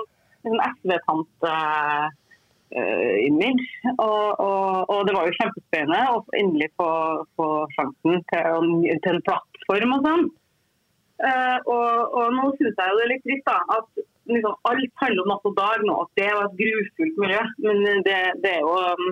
liksom 0.45 0.61
SV-tante-image. 0.75 3.69
og, 4.07 4.27
og, 4.47 4.69
og 4.93 5.01
det 5.07 5.13
var 5.17 5.25
jo 5.27 5.39
kjempespennende 5.41 6.03
å 6.15 6.17
endelig 6.43 6.71
få, 6.79 6.91
få 7.35 7.49
sjansen 7.75 8.15
til, 8.31 8.67
til 9.03 9.15
en 9.17 9.27
plattform 9.27 9.91
og 9.99 10.03
sånn. 10.07 10.25
Uh, 11.21 11.59
og, 11.69 12.17
og 12.17 12.27
nå 12.33 12.45
syns 12.57 12.79
jeg 12.79 12.89
jo 12.89 12.97
det 12.97 13.05
er 13.05 13.11
litt 13.11 13.25
trist 13.27 13.49
da, 13.51 13.59
at 13.77 13.89
liksom, 14.35 14.55
alt 14.71 15.03
handler 15.03 15.25
om 15.25 15.33
natt 15.33 15.51
og 15.51 15.57
dag 15.59 15.83
nå. 15.89 15.97
At 16.05 16.21
det 16.21 16.31
var 16.31 16.47
et 16.47 16.61
grufullt 16.61 17.21
miljø. 17.25 17.43
Men 17.67 18.07
det, 18.07 18.21
det 18.45 18.55
er 18.57 18.65
jo 18.65 18.77
um, 18.79 19.11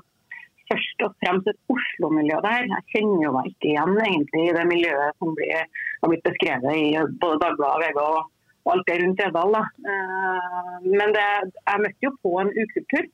først 0.71 1.05
og 1.07 1.15
fremst 1.23 1.51
et 1.51 1.61
Oslo-miljø 1.75 2.41
der. 2.45 2.67
Jeg 2.73 2.87
kjenner 2.95 3.23
jo 3.25 3.35
meg 3.37 3.53
ikke 3.53 3.71
igjen 3.73 4.01
egentlig 4.07 4.47
i 4.47 4.57
det 4.57 4.65
miljøet 4.71 5.21
som 5.21 5.37
blir, 5.39 5.69
har 6.03 6.13
blitt 6.13 6.27
beskrevet 6.27 6.81
i 6.81 6.89
både 7.23 7.41
Dagbladet, 7.45 7.85
VG 7.85 8.03
og, 8.05 8.33
og 8.65 8.73
alt 8.75 8.91
det 8.91 8.99
rundt 9.03 9.23
Edal. 9.27 9.55
Da. 9.59 9.93
Eh, 9.93 10.75
men 10.89 11.15
det, 11.17 11.29
jeg 11.61 11.85
møtte 11.85 12.09
jo 12.09 12.17
på 12.25 12.35
en 12.43 12.53
ukultur 12.57 13.07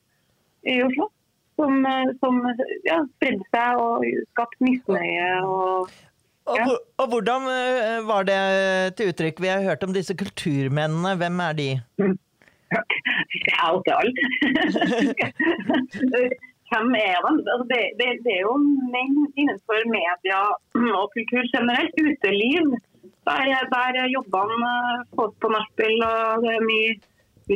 i 0.75 0.81
Oslo. 0.87 1.11
Som, 1.55 1.85
eh, 1.87 2.11
som 2.19 2.41
ja, 2.89 2.99
spredde 3.15 3.47
seg 3.55 3.83
og 3.83 4.09
skapte 4.33 4.67
misnøye. 4.67 5.31
og 5.47 5.95
Og, 6.47 6.57
Ja. 6.61 6.65
og 7.01 7.07
hvordan 7.09 7.47
eh, 7.49 8.01
var 8.09 8.23
det 8.29 8.41
til 8.99 9.09
uttrykk? 9.13 9.41
Vi 9.41 9.49
har 9.49 9.63
hørt 9.65 9.85
om 9.87 9.95
disse 9.97 10.15
kulturmennene. 10.17 11.15
Hvem 11.17 11.41
er 11.41 11.53
de? 11.61 11.69
Jeg 12.75 13.61
outer 13.69 13.95
alle. 14.01 14.13
Hvem 16.71 16.89
er 17.01 17.17
de? 17.25 17.31
Altså 17.53 17.67
det, 17.73 17.81
det, 18.01 18.09
det 18.27 18.33
er 18.39 18.43
jo 18.45 18.55
menn 18.95 19.17
innenfor 19.41 19.81
media 19.95 20.41
og 21.01 21.07
kultur 21.15 21.45
generelt. 21.55 21.97
Uteliv. 22.09 22.75
Der, 23.25 23.45
der 23.73 24.09
jobber 24.13 24.51
han 24.53 25.05
folk 25.17 25.35
på 25.41 25.49
nachspiel, 25.55 25.97
og 26.05 26.43
det 26.45 26.51
er 26.59 26.67
mye 26.69 26.91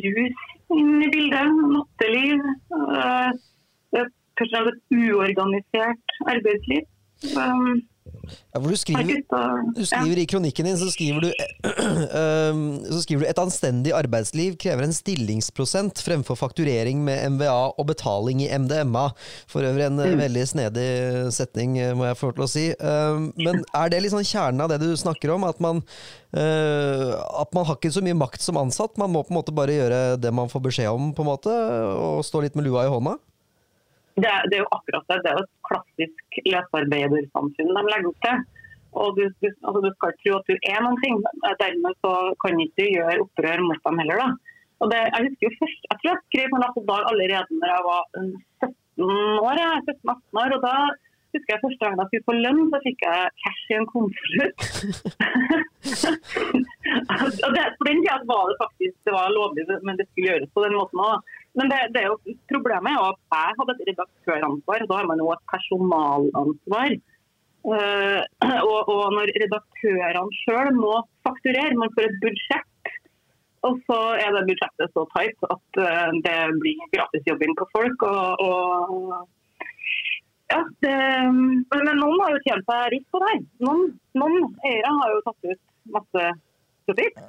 rus 0.06 0.38
inne 0.78 1.04
i 1.04 1.10
bildet. 1.12 1.48
Natteliv. 1.74 2.40
eh, 2.72 3.30
først 4.38 4.54
og 4.54 4.64
fremst 4.64 4.72
et 4.72 4.98
uorganisert 5.12 6.16
arbeidsliv. 6.32 6.84
Ja, 8.54 8.60
du 8.62 8.76
skriver, 8.78 9.22
du 9.76 9.82
skriver 9.86 10.22
I 10.22 10.26
kronikken 10.30 10.68
din 10.68 10.78
så 10.80 10.90
skriver 10.92 11.26
du 11.26 11.30
så 12.94 13.00
skriver 13.02 13.24
du 13.24 13.28
et 13.30 13.40
anstendig 13.42 13.94
arbeidsliv 13.96 14.56
krever 14.60 14.86
en 14.86 14.94
stillingsprosent 14.94 16.02
fremfor 16.04 16.38
fakturering 16.38 17.02
med 17.04 17.36
MVA 17.36 17.58
og 17.78 17.88
betaling 17.90 18.42
i 18.44 18.50
MDMA. 18.50 19.08
For 19.50 19.66
øvrig 19.66 19.88
en 19.88 20.00
mm. 20.00 20.18
veldig 20.20 20.44
snedig 20.50 20.88
setning, 21.34 21.78
eh, 21.82 21.94
må 21.96 22.08
jeg 22.08 22.18
få 22.18 22.30
lov 22.30 22.38
til 22.38 22.46
å 22.46 22.50
si. 22.52 22.66
Men 23.38 23.62
er 23.76 23.92
det 23.92 24.02
liksom 24.04 24.24
kjernen 24.26 24.64
av 24.64 24.72
det 24.72 24.80
du 24.82 24.90
snakker 24.98 25.34
om? 25.34 25.46
At 25.48 25.60
man, 25.64 25.82
eh, 26.36 27.14
at 27.14 27.54
man 27.56 27.68
har 27.68 27.78
ikke 27.78 27.94
så 27.94 28.04
mye 28.04 28.18
makt 28.18 28.44
som 28.44 28.60
ansatt? 28.60 28.98
Man 29.00 29.12
må 29.14 29.24
på 29.24 29.34
en 29.34 29.40
måte 29.40 29.54
bare 29.54 29.76
gjøre 29.76 30.02
det 30.20 30.34
man 30.34 30.50
får 30.52 30.64
beskjed 30.68 30.92
om, 30.92 31.12
på 31.14 31.24
en 31.24 31.32
måte, 31.32 31.54
og 31.98 32.24
stå 32.26 32.44
litt 32.44 32.58
med 32.58 32.68
lua 32.68 32.86
i 32.86 32.92
hånda? 32.92 33.18
Det, 34.22 34.34
det 34.50 34.56
er 34.58 34.62
jo 34.64 34.74
akkurat 34.76 35.10
det. 35.10 35.18
Det 35.24 35.30
er 35.30 35.36
jo 35.38 35.46
et 35.46 35.56
klassisk 35.68 36.38
løsarbeidersamfunn 36.46 37.74
de 37.76 37.82
legger 37.88 38.10
opp 38.12 38.20
til. 38.26 38.36
Og 38.98 39.08
du, 39.18 39.24
du, 39.42 39.48
altså 39.66 39.80
du 39.84 39.90
skal 39.94 40.12
ikke 40.12 40.22
tro 40.24 40.32
at 40.38 40.48
du 40.48 40.54
er 40.72 40.78
noen 40.84 41.00
ting. 41.02 41.14
Dermed 41.62 41.92
så 42.04 42.12
kan 42.42 42.62
ikke 42.64 42.78
du 42.80 42.86
gjøre 42.96 43.22
opprør 43.24 43.58
mot 43.66 43.80
dem 43.84 44.00
heller. 44.02 44.16
da. 44.24 44.28
Og 44.78 44.86
det, 44.92 45.00
jeg 45.10 45.20
husker 45.26 45.44
jo 45.48 45.58
først, 45.60 45.82
jeg 45.90 45.96
tror 45.98 46.10
jeg 46.12 46.24
skrev 46.28 46.46
på 46.52 46.60
Natt 46.62 46.78
Dag 46.90 47.02
allerede 47.10 47.52
når 47.60 47.68
jeg 47.74 47.82
var 47.90 48.02
eh, 48.18 48.34
17 48.62 48.68
år. 49.48 49.56
jeg, 49.62 49.70
17-18 49.90 50.42
år, 50.42 50.50
og 50.56 50.60
da 50.66 50.74
husker 51.34 51.50
jeg 51.52 51.62
første 51.64 51.82
gang 51.82 51.94
jeg 51.98 52.08
skulle 52.08 52.28
på 52.28 52.38
lønn, 52.44 52.62
så 52.72 52.78
fikk 52.86 52.98
jeg 53.06 53.18
cash 53.42 53.64
i 53.72 53.74
en 53.78 53.90
konvolutt. 53.94 54.58
på 57.78 57.84
den 57.88 57.98
tida 58.04 58.16
var 58.30 58.44
det 58.50 58.56
faktisk 58.62 58.96
det 59.06 59.12
var 59.18 59.34
lovlig, 59.34 59.62
men 59.86 59.94
det 59.98 60.06
skulle 60.08 60.28
gjøres 60.30 60.54
på 60.54 60.60
den 60.64 60.78
måten 60.78 60.98
òg. 61.08 61.16
Men 61.58 61.70
det, 61.72 61.78
det 61.94 62.02
er 62.02 62.10
jo, 62.12 62.34
problemet 62.52 62.90
er 62.92 62.98
jo 62.98 63.06
at 63.10 63.20
jeg 63.34 63.56
hadde 63.60 63.74
et 63.74 63.86
redaktøransvar, 63.90 64.82
og 64.84 64.90
da 64.90 64.98
har 65.00 65.08
man 65.10 65.22
jo 65.22 65.30
et 65.34 65.46
personalansvar. 65.52 66.98
Uh, 67.68 68.20
og, 68.70 68.90
og 68.94 69.04
når 69.16 69.32
redaktørene 69.42 70.36
sjøl 70.42 70.70
må 70.78 70.92
fakturere, 71.26 71.78
man 71.80 71.90
får 71.96 72.06
et 72.06 72.20
budsjett, 72.22 72.92
og 73.66 73.80
så 73.88 73.98
er 74.22 74.30
det 74.36 74.44
budsjettet 74.46 74.94
så 74.94 75.02
tight 75.16 75.48
at 75.50 75.80
uh, 75.82 76.12
det 76.26 76.36
blir 76.62 76.84
gratisjobbing 76.94 77.56
på 77.58 77.66
folk. 77.74 78.06
Og, 78.06 78.44
og 78.46 79.26
ja, 80.48 80.60
det, 80.84 80.94
men, 81.34 81.90
noen 81.98 82.22
har 82.22 82.36
jo 82.36 82.44
tjent 82.46 82.70
seg 82.70 82.92
rikt 82.94 83.10
på 83.12 83.20
det 83.24 83.32
her. 83.32 83.42
Noen, 83.66 83.90
noen 84.22 84.46
eiere 84.70 84.94
har 85.00 85.16
jo 85.16 85.24
tatt 85.26 85.50
ut 85.50 85.64
masse 85.98 86.30
profitt. 86.86 87.20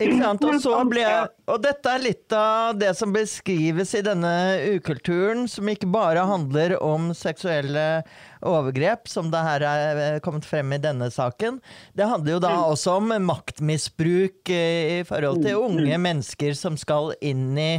Og, 0.00 0.54
så 0.62 0.76
ble, 0.88 1.04
og 1.50 1.58
dette 1.60 1.92
er 1.92 2.00
litt 2.00 2.32
av 2.32 2.78
det 2.80 2.94
som 2.96 3.12
beskrives 3.12 3.92
i 3.98 4.02
denne 4.04 4.32
ukulturen, 4.78 5.44
som 5.50 5.68
ikke 5.68 5.90
bare 5.92 6.24
handler 6.24 6.78
om 6.80 7.10
seksuelle 7.16 8.02
overgrep, 8.40 9.10
som 9.12 9.28
det 9.32 9.42
her 9.44 9.64
er 9.68 10.00
eh, 10.04 10.20
kommet 10.24 10.48
frem 10.48 10.72
i 10.72 10.80
denne 10.80 11.10
saken. 11.12 11.58
Det 11.92 12.08
handler 12.08 12.38
jo 12.38 12.44
da 12.46 12.54
også 12.70 12.96
om 13.02 13.12
maktmisbruk 13.28 14.52
eh, 14.54 15.00
i 15.00 15.02
forhold 15.08 15.44
til 15.44 15.60
unge 15.60 16.00
mennesker 16.00 16.56
som 16.56 16.80
skal 16.80 17.12
inn 17.20 17.50
i 17.60 17.72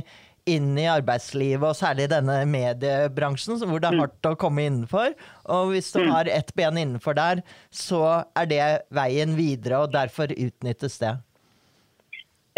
inn 0.49 0.73
i 0.73 0.87
arbeidslivet, 0.89 1.61
og 1.61 1.77
særlig 1.77 2.07
i 2.07 2.13
denne 2.15 2.39
mediebransjen, 2.49 3.59
hvor 3.61 3.81
det 3.81 3.91
er 3.91 3.99
hardt 4.01 4.29
å 4.29 4.37
komme 4.41 4.65
innenfor. 4.65 5.13
Og 5.53 5.73
hvis 5.75 5.91
du 5.93 6.01
har 6.09 6.29
ett 6.29 6.49
ben 6.57 6.79
innenfor 6.81 7.13
der, 7.17 7.43
så 7.69 8.23
er 8.33 8.49
det 8.49 8.63
veien 8.89 9.35
videre, 9.37 9.83
og 9.83 9.93
derfor 9.93 10.33
utnyttes 10.33 10.97
det. 11.01 11.13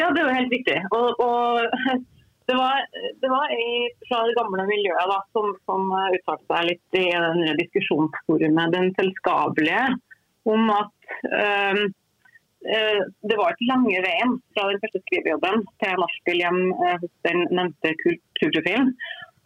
Ja, 0.01 0.09
det 0.09 0.23
jo 0.23 0.33
helt 0.33 0.53
riktig. 0.53 0.77
Og, 0.95 1.19
og 1.21 1.59
det 2.49 2.55
var, 2.57 2.79
det 3.21 3.29
var 3.31 3.51
ei 3.55 3.89
fra 4.07 4.23
det 4.27 4.37
gamle 4.39 4.65
miljøet 4.69 5.11
da, 5.11 5.19
som, 5.35 5.51
som 5.69 5.91
uttalte 5.93 6.47
seg 6.49 6.69
litt 6.71 6.97
i 6.99 7.05
denne 7.11 7.57
diskusjonsforumet, 7.59 8.73
den 8.73 8.89
selskapelige, 8.97 9.83
om 10.49 10.71
at 10.73 11.13
øhm, 11.29 11.85
eh, 12.67 12.99
det 13.29 13.37
var 13.39 13.53
ikke 13.53 13.69
lange 13.69 14.01
veien 14.07 14.35
fra 14.55 14.67
den 14.71 14.81
første 14.83 15.03
skrivejobben 15.05 15.63
til 15.83 16.01
nachspiel 16.03 16.43
hjem 16.43 16.59
eh, 16.73 16.97
hos 17.03 17.13
den 17.29 17.45
nevnte 17.51 17.93
kulturprofilen. 18.01 18.91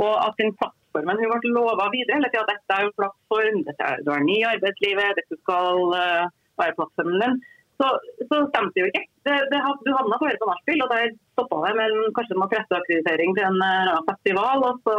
Og 0.02 0.16
at 0.24 0.42
den 0.42 0.56
plattformen 0.58 1.22
hun 1.22 1.32
ble 1.44 1.54
lova 1.54 1.90
videre 1.94 2.18
eller 2.18 2.34
at 2.34 2.50
dette 2.54 2.80
er 2.80 2.88
jo 2.88 2.98
plattform, 2.98 3.62
dette 3.68 3.92
er, 3.92 4.02
du 4.06 4.12
har 4.14 4.26
ny 4.26 4.40
arbeidslivet, 4.56 5.22
dette 5.22 5.40
skal 5.44 5.86
eh, 6.02 6.26
være 6.62 6.78
plattformen 6.80 7.22
din. 7.26 7.40
Så, 7.78 7.88
så 8.26 8.38
stemte 8.50 8.74
det 8.74 8.84
jo 8.84 8.90
ikke. 8.90 9.04
Det, 9.28 9.34
det, 9.52 9.58
du 9.86 9.90
havna 9.94 10.18
bare 10.22 10.40
på 10.42 10.48
nachspiel, 10.50 10.80
og 10.82 10.94
der 10.94 11.12
stoppa 11.36 11.60
det 11.66 11.74
med 11.78 11.92
en, 11.94 12.14
kanskje 12.18 12.38
en 12.38 12.48
presseakkreditering 12.54 13.36
til 13.38 13.46
en 13.50 13.60
uh, 13.62 14.00
festival. 14.08 14.64
og 14.66 14.80
så 14.88 14.96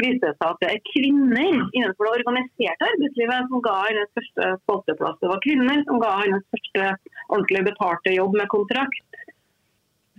viste 0.00 0.28
det 0.28 0.34
seg 0.38 0.48
at 0.48 0.60
det 0.62 0.68
er 0.72 0.84
kvinner 0.90 1.56
innenfor 1.76 2.08
det 2.08 2.12
organiserte 2.22 2.88
arbeidslivet 2.90 3.50
som 3.50 3.64
ga 3.64 3.76
hennes 3.86 4.12
første 4.16 4.48
spalteplass. 4.64 5.20
Det 5.20 5.30
var 5.32 5.44
kvinner 5.46 5.84
som 5.88 6.00
ga 6.02 6.12
hennes 6.22 6.44
første 6.54 6.88
ordentlig 7.28 7.62
betalte 7.70 8.16
jobb 8.16 8.36
med 8.40 8.50
kontrakt. 8.56 9.08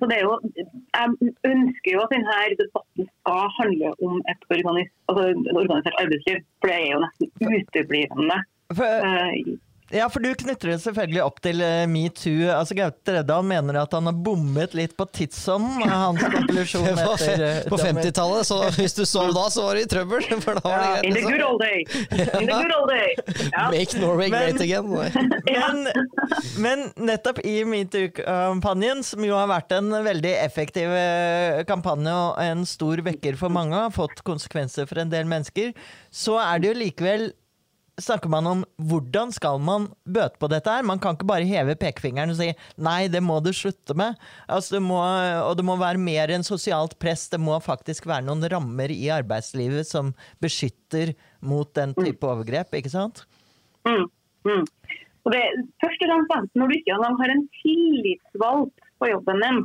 Så 0.02 0.10
det 0.10 0.18
er 0.20 0.26
jo, 0.26 0.36
Jeg 0.98 1.34
ønsker 1.52 1.92
jo 1.96 2.02
at 2.04 2.14
denne 2.16 2.40
debatten 2.62 3.10
skal 3.10 3.52
handle 3.60 3.92
om 4.08 4.18
et 4.32 4.48
organis, 4.56 4.90
altså 5.08 5.28
et 5.30 5.60
organisert 5.62 6.02
arbeidsliv, 6.02 6.42
for 6.60 6.72
det 6.72 6.80
er 6.80 6.90
jo 6.96 7.04
nesten 7.06 7.60
uteblivende. 7.60 8.40
For, 8.74 8.90
Uh, 9.06 9.54
ja, 9.94 10.08
for 10.10 10.24
du 10.24 10.32
knytter 10.34 10.72
det 10.74 10.80
selvfølgelig 10.82 11.22
opp 11.24 11.40
til 11.44 11.62
uh, 11.62 11.84
metoo. 11.90 12.48
Altså, 12.54 12.76
Gaute 12.78 13.14
Reddal 13.18 13.46
mener 13.46 13.78
at 13.84 13.94
han 13.94 14.10
har 14.10 14.16
bommet 14.26 14.74
litt 14.78 14.96
på 14.98 15.06
tidsånden. 15.14 15.84
Hans 15.90 16.24
konklusjon 16.36 16.88
På, 16.98 17.14
etter 17.14 17.44
uh, 17.44 17.60
på 17.70 17.80
50-tallet, 17.82 18.48
så 18.50 18.60
hvis 18.80 18.98
du 18.98 19.04
sov 19.10 19.34
da, 19.38 19.46
så 19.54 19.68
var 19.68 19.78
du 19.78 19.84
i 19.84 19.90
trøbbel. 19.90 20.26
For 20.46 20.58
da 20.58 20.64
var 20.66 20.82
det 20.82 20.90
greit. 20.90 21.06
in 21.06 21.14
the 21.14 21.20
liksom. 21.20 21.32
good 21.32 21.46
old 21.48 21.62
day. 21.62 21.86
In 22.42 22.50
the 22.50 22.58
good 22.58 22.76
old 22.78 22.90
day. 22.90 23.14
Ja. 23.52 23.68
Make 23.74 24.02
Norway 24.02 24.30
Men- 24.34 24.58
great 24.58 24.62
again. 24.62 24.90
Men, 25.46 25.88
men 26.64 26.84
nettopp 27.12 27.44
i 27.46 27.60
metoo-kampanjen, 27.68 29.04
som 29.06 29.24
jo 29.26 29.38
har 29.38 29.50
vært 29.52 29.76
en 29.78 29.92
veldig 30.06 30.34
effektiv 30.42 30.92
eh, 30.98 31.62
kampanje 31.70 32.14
og 32.14 32.42
en 32.42 32.66
stor 32.68 33.04
vekker 33.06 33.38
for 33.40 33.54
mange, 33.54 33.78
har 33.78 33.94
fått 33.94 34.24
konsekvenser 34.26 34.90
for 34.90 35.04
en 35.04 35.14
del 35.14 35.30
mennesker, 35.30 35.74
så 36.14 36.40
er 36.42 36.62
det 36.62 36.72
jo 36.72 36.80
likevel 36.82 37.32
snakker 38.02 38.30
man 38.32 38.48
om 38.50 38.62
hvordan 38.82 39.32
skal 39.34 39.60
man 39.62 39.88
bøte 40.10 40.40
på 40.42 40.50
dette 40.52 40.72
her. 40.72 40.86
Man 40.88 41.02
kan 41.02 41.18
ikke 41.18 41.28
bare 41.30 41.48
heve 41.48 41.76
pekefingeren 41.80 42.34
og 42.34 42.40
si 42.40 42.50
nei, 42.82 43.06
det 43.12 43.22
må 43.26 43.40
du 43.44 43.52
slutte 43.54 43.96
med. 43.98 44.18
Altså, 44.48 44.78
det 44.78 44.84
må, 44.86 45.00
og 45.00 45.54
det 45.60 45.66
må 45.68 45.78
være 45.82 46.02
mer 46.02 46.34
enn 46.34 46.46
sosialt 46.46 46.98
press. 47.02 47.28
Det 47.30 47.42
må 47.42 47.60
faktisk 47.64 48.08
være 48.10 48.26
noen 48.26 48.46
rammer 48.50 48.94
i 48.94 49.12
arbeidslivet 49.14 49.90
som 49.90 50.14
beskytter 50.44 51.14
mot 51.46 51.70
den 51.78 51.94
type 52.00 52.26
overgrep, 52.26 52.74
ikke 52.80 52.94
sant? 52.94 53.26
Mm, 53.86 54.08
mm. 54.48 54.66
Og 55.24 55.32
det, 55.32 55.44
først 55.84 56.04
og 56.04 56.26
fremst 56.32 56.58
når 56.60 56.72
du 56.72 56.78
ikke 56.80 56.98
har 56.98 57.34
en 57.36 57.46
tillitsvalgt 57.62 58.90
på 59.00 59.12
jobben 59.12 59.44
din, 59.44 59.62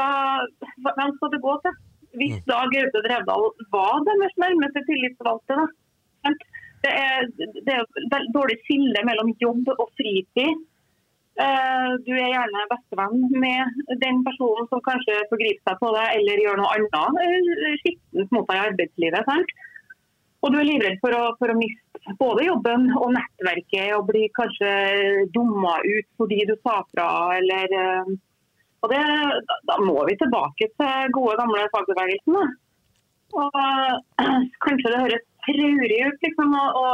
hvem 0.00 1.16
skal 1.16 1.32
det 1.32 1.44
gå 1.44 1.54
til? 1.64 1.80
Hvis 2.18 2.40
da 2.50 2.64
Gaute 2.72 3.00
Drevdal 3.04 3.44
var 3.70 4.00
deres 4.06 4.32
nærmeste 4.42 4.82
tillitsvalgte, 4.88 5.58
da. 5.60 6.34
Det 6.80 6.90
er, 6.96 7.26
det 7.36 7.74
er 7.76 8.28
dårlig 8.34 8.56
skille 8.64 9.02
mellom 9.04 9.34
jobb 9.42 9.68
og 9.76 9.88
fritid. 10.00 10.62
Eh, 11.40 11.90
Du 12.06 12.12
er 12.16 12.32
gjerne 12.32 12.68
bestevenn 12.70 13.20
med 13.42 13.82
den 14.02 14.22
personen 14.26 14.68
som 14.70 14.82
kanskje 14.84 15.18
forgriper 15.30 15.62
seg 15.68 15.82
på 15.82 15.90
deg 15.96 16.16
eller 16.18 16.42
gjør 16.44 16.58
noe 16.60 16.72
annet 16.76 17.20
eh, 17.24 17.76
skittent 17.82 18.32
mot 18.34 18.48
deg 18.48 18.58
i 18.58 18.64
arbeidslivet. 18.70 19.28
sant? 19.28 19.54
Og 20.40 20.52
du 20.52 20.58
er 20.58 20.66
livredd 20.68 20.96
for 21.02 21.12
å, 21.12 21.22
for 21.36 21.52
å 21.52 21.58
miste 21.58 22.16
både 22.20 22.46
jobben 22.46 22.88
og 22.96 23.12
nettverket 23.12 23.92
og 23.96 24.06
bli 24.08 24.24
kanskje 24.36 24.70
dumma 25.36 25.76
ut 25.84 26.08
fordi 26.16 26.46
du 26.48 26.54
sa 26.64 26.80
fra, 26.88 27.08
eller 27.36 27.76
eh, 27.84 28.12
Og 28.80 28.88
det, 28.88 29.00
da, 29.48 29.56
da 29.68 29.74
må 29.84 30.00
vi 30.08 30.16
tilbake 30.16 30.70
til 30.80 31.10
gode, 31.12 31.34
gamle 31.36 31.66
fagbevegelsen. 31.72 32.54
Og 33.36 33.58
kanskje 34.64 34.92
det 34.92 35.02
høres 35.04 35.26
traurig 35.56 36.00
ut 36.06 36.26
liksom, 36.26 36.56
å, 36.56 36.86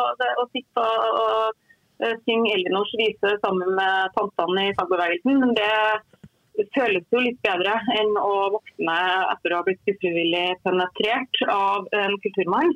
å, 0.42 0.46
sitte 0.54 0.82
og, 0.82 1.20
og 1.22 2.04
eh, 2.06 2.16
synge 2.24 2.52
Elinors 2.54 2.92
vise 3.00 3.36
sammen 3.44 3.74
med 3.78 4.14
tantene 4.16 4.68
i 4.68 4.74
fagbevegelsen, 4.78 5.40
men 5.42 5.54
det 5.58 6.66
føles 6.74 7.04
jo 7.12 7.20
litt 7.20 7.40
bedre 7.44 7.74
enn 7.98 8.12
å 8.20 8.34
våkne 8.54 8.98
etter 9.34 9.52
å 9.52 9.60
ha 9.60 9.66
blitt 9.66 9.92
ufrivillig 9.92 10.46
penetrert 10.64 11.42
av 11.52 11.88
en 11.96 12.16
kulturmann 12.24 12.72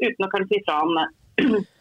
uten 0.00 0.24
å 0.24 0.30
kunne 0.32 0.48
si 0.48 0.62
fra 0.64 0.80
om 0.86 0.94
det. 0.96 1.08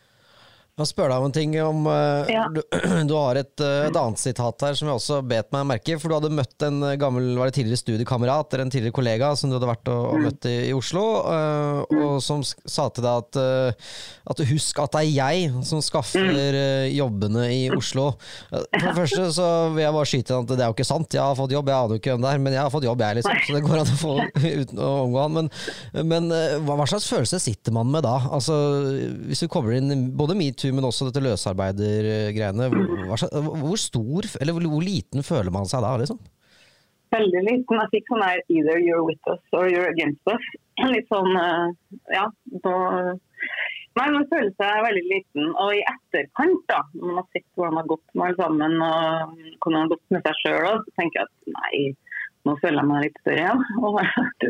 Jeg 0.78 0.92
spør 0.92 1.10
deg 1.10 1.18
om 1.18 1.26
en 1.26 1.34
ting. 1.34 1.54
Om, 1.58 1.88
eh, 1.90 2.28
Ja. 2.36 2.44
du, 2.54 2.62
du 3.10 3.14
har 3.18 3.40
et, 3.40 3.62
eh, 3.66 3.88
et 3.88 3.96
annet 3.98 4.22
sitat 4.22 4.62
her 4.62 4.76
som 4.78 4.86
jeg 4.86 5.00
også 5.00 5.16
bet 5.26 5.50
meg 5.56 5.66
merke. 5.66 5.96
For 5.98 6.12
du 6.12 6.18
hadde 6.20 6.30
møtt 6.38 6.66
en 6.68 6.84
eh, 6.86 6.98
gammel 7.02 7.32
var 7.34 7.50
det 7.50 7.56
tidligere 7.58 7.82
studiekamerat 7.82 8.54
eller 8.54 8.68
en 8.68 8.74
tidligere 8.74 8.94
kollega 8.94 9.32
som 9.34 9.50
du 9.50 9.56
hadde 9.58 9.72
vært 9.72 9.90
og, 9.90 10.04
og 10.12 10.22
møtt 10.28 10.46
i, 10.46 10.54
i 10.70 10.76
Oslo, 10.78 11.02
uh, 11.26 11.82
og 11.98 12.20
som 12.22 12.44
sa 12.46 12.86
til 12.94 13.06
deg 13.08 13.24
at, 13.24 13.40
uh, 13.42 13.96
at 14.30 14.44
husk 14.52 14.78
at 14.84 14.94
det 14.94 15.02
er 15.02 15.16
jeg 15.16 15.66
som 15.66 15.82
skaffer 15.82 16.30
uh, 16.30 16.86
jobbene 16.94 17.48
i 17.56 17.64
Oslo. 17.74 18.12
For 18.52 18.86
det 18.86 18.94
første 19.02 19.32
så 19.34 19.50
vil 19.74 19.82
jeg 19.82 19.98
bare 19.98 20.12
skyte 20.12 20.38
inn 20.38 20.46
at 20.46 20.54
det 20.54 20.62
er 20.62 20.70
jo 20.70 20.78
ikke 20.78 20.88
sant. 20.92 21.18
Jeg 21.18 21.24
har 21.26 21.40
fått 21.42 21.58
jobb, 21.58 21.74
jeg 21.74 21.88
aner 21.88 21.98
jo 21.98 22.04
ikke 22.04 22.14
hvem 22.14 22.28
det 22.28 22.36
er, 22.36 22.44
men 22.46 22.58
jeg 22.60 22.62
har 22.62 22.74
fått 22.74 22.86
jobb, 22.86 23.02
jeg, 23.02 23.18
liksom. 23.24 23.42
Så 23.48 23.58
det 23.58 23.64
går 23.66 23.82
an 23.82 23.96
å 23.96 24.00
få 24.04 24.16
uten 24.62 24.84
å 24.86 24.94
omgå 25.08 25.26
han. 25.26 25.38
Men, 25.40 25.52
men 26.14 26.30
hva, 26.68 26.78
hva 26.78 26.90
slags 26.94 27.10
følelse 27.10 27.42
sitter 27.42 27.74
man 27.74 27.90
med 27.90 28.06
da? 28.06 28.16
Altså, 28.38 28.62
hvis 29.26 29.42
du 29.42 29.50
kommer 29.50 29.74
inn 29.82 30.12
både 30.18 30.38
metoo, 30.38 30.67
men 30.76 30.88
også 30.88 31.08
dette 31.10 31.24
løsarbeidergreiene. 31.26 32.70
Hvor, 33.08 33.28
Hvor 33.62 33.80
stor, 33.82 34.28
eller 34.42 34.58
hvor 34.58 34.84
liten 34.84 35.26
føler 35.26 35.54
man 35.54 35.70
seg 35.70 35.86
da, 35.86 35.94
liksom? 36.02 36.20
Veldig 37.16 37.44
liten. 37.46 37.80
Jeg 37.82 37.92
fikk 37.94 38.10
sånn 38.12 38.26
her 38.26 38.42
'either 38.52 38.80
you're 38.84 39.06
with 39.08 39.32
us 39.32 39.40
or 39.56 39.70
you're 39.72 39.92
against 39.92 40.34
us'. 40.34 40.50
Litt 40.96 41.08
sånn, 41.14 41.32
eh, 41.40 41.68
ja. 42.18 42.26
Da, 42.66 42.74
nei, 43.98 44.08
man 44.16 44.28
føler 44.34 44.52
seg 44.60 44.84
veldig 44.88 45.06
liten. 45.14 45.54
Og 45.56 45.72
i 45.78 45.86
etterkant, 45.94 46.60
da, 46.72 46.82
når 46.98 47.08
man 47.08 47.22
har 47.22 47.30
sett 47.32 47.48
hvordan 47.56 47.78
det 47.78 47.84
har 47.84 47.92
gått 47.94 48.14
med 48.14 48.26
alle 48.28 48.42
sammen, 48.44 48.76
og 48.90 49.08
hvordan 49.64 49.78
det 49.78 49.86
har 49.86 49.94
gått 49.96 50.16
med 50.16 50.28
seg 50.28 50.44
sjøl, 50.44 50.84
så 50.84 50.96
tenker 51.00 51.22
jeg 51.22 51.28
at 51.30 51.56
nei, 51.56 51.82
nå 52.48 52.58
føler 52.62 52.82
jeg 52.82 52.92
meg 52.92 53.06
litt 53.08 53.22
større 53.24 53.44
igjen. 53.46 53.66
Og 53.88 54.00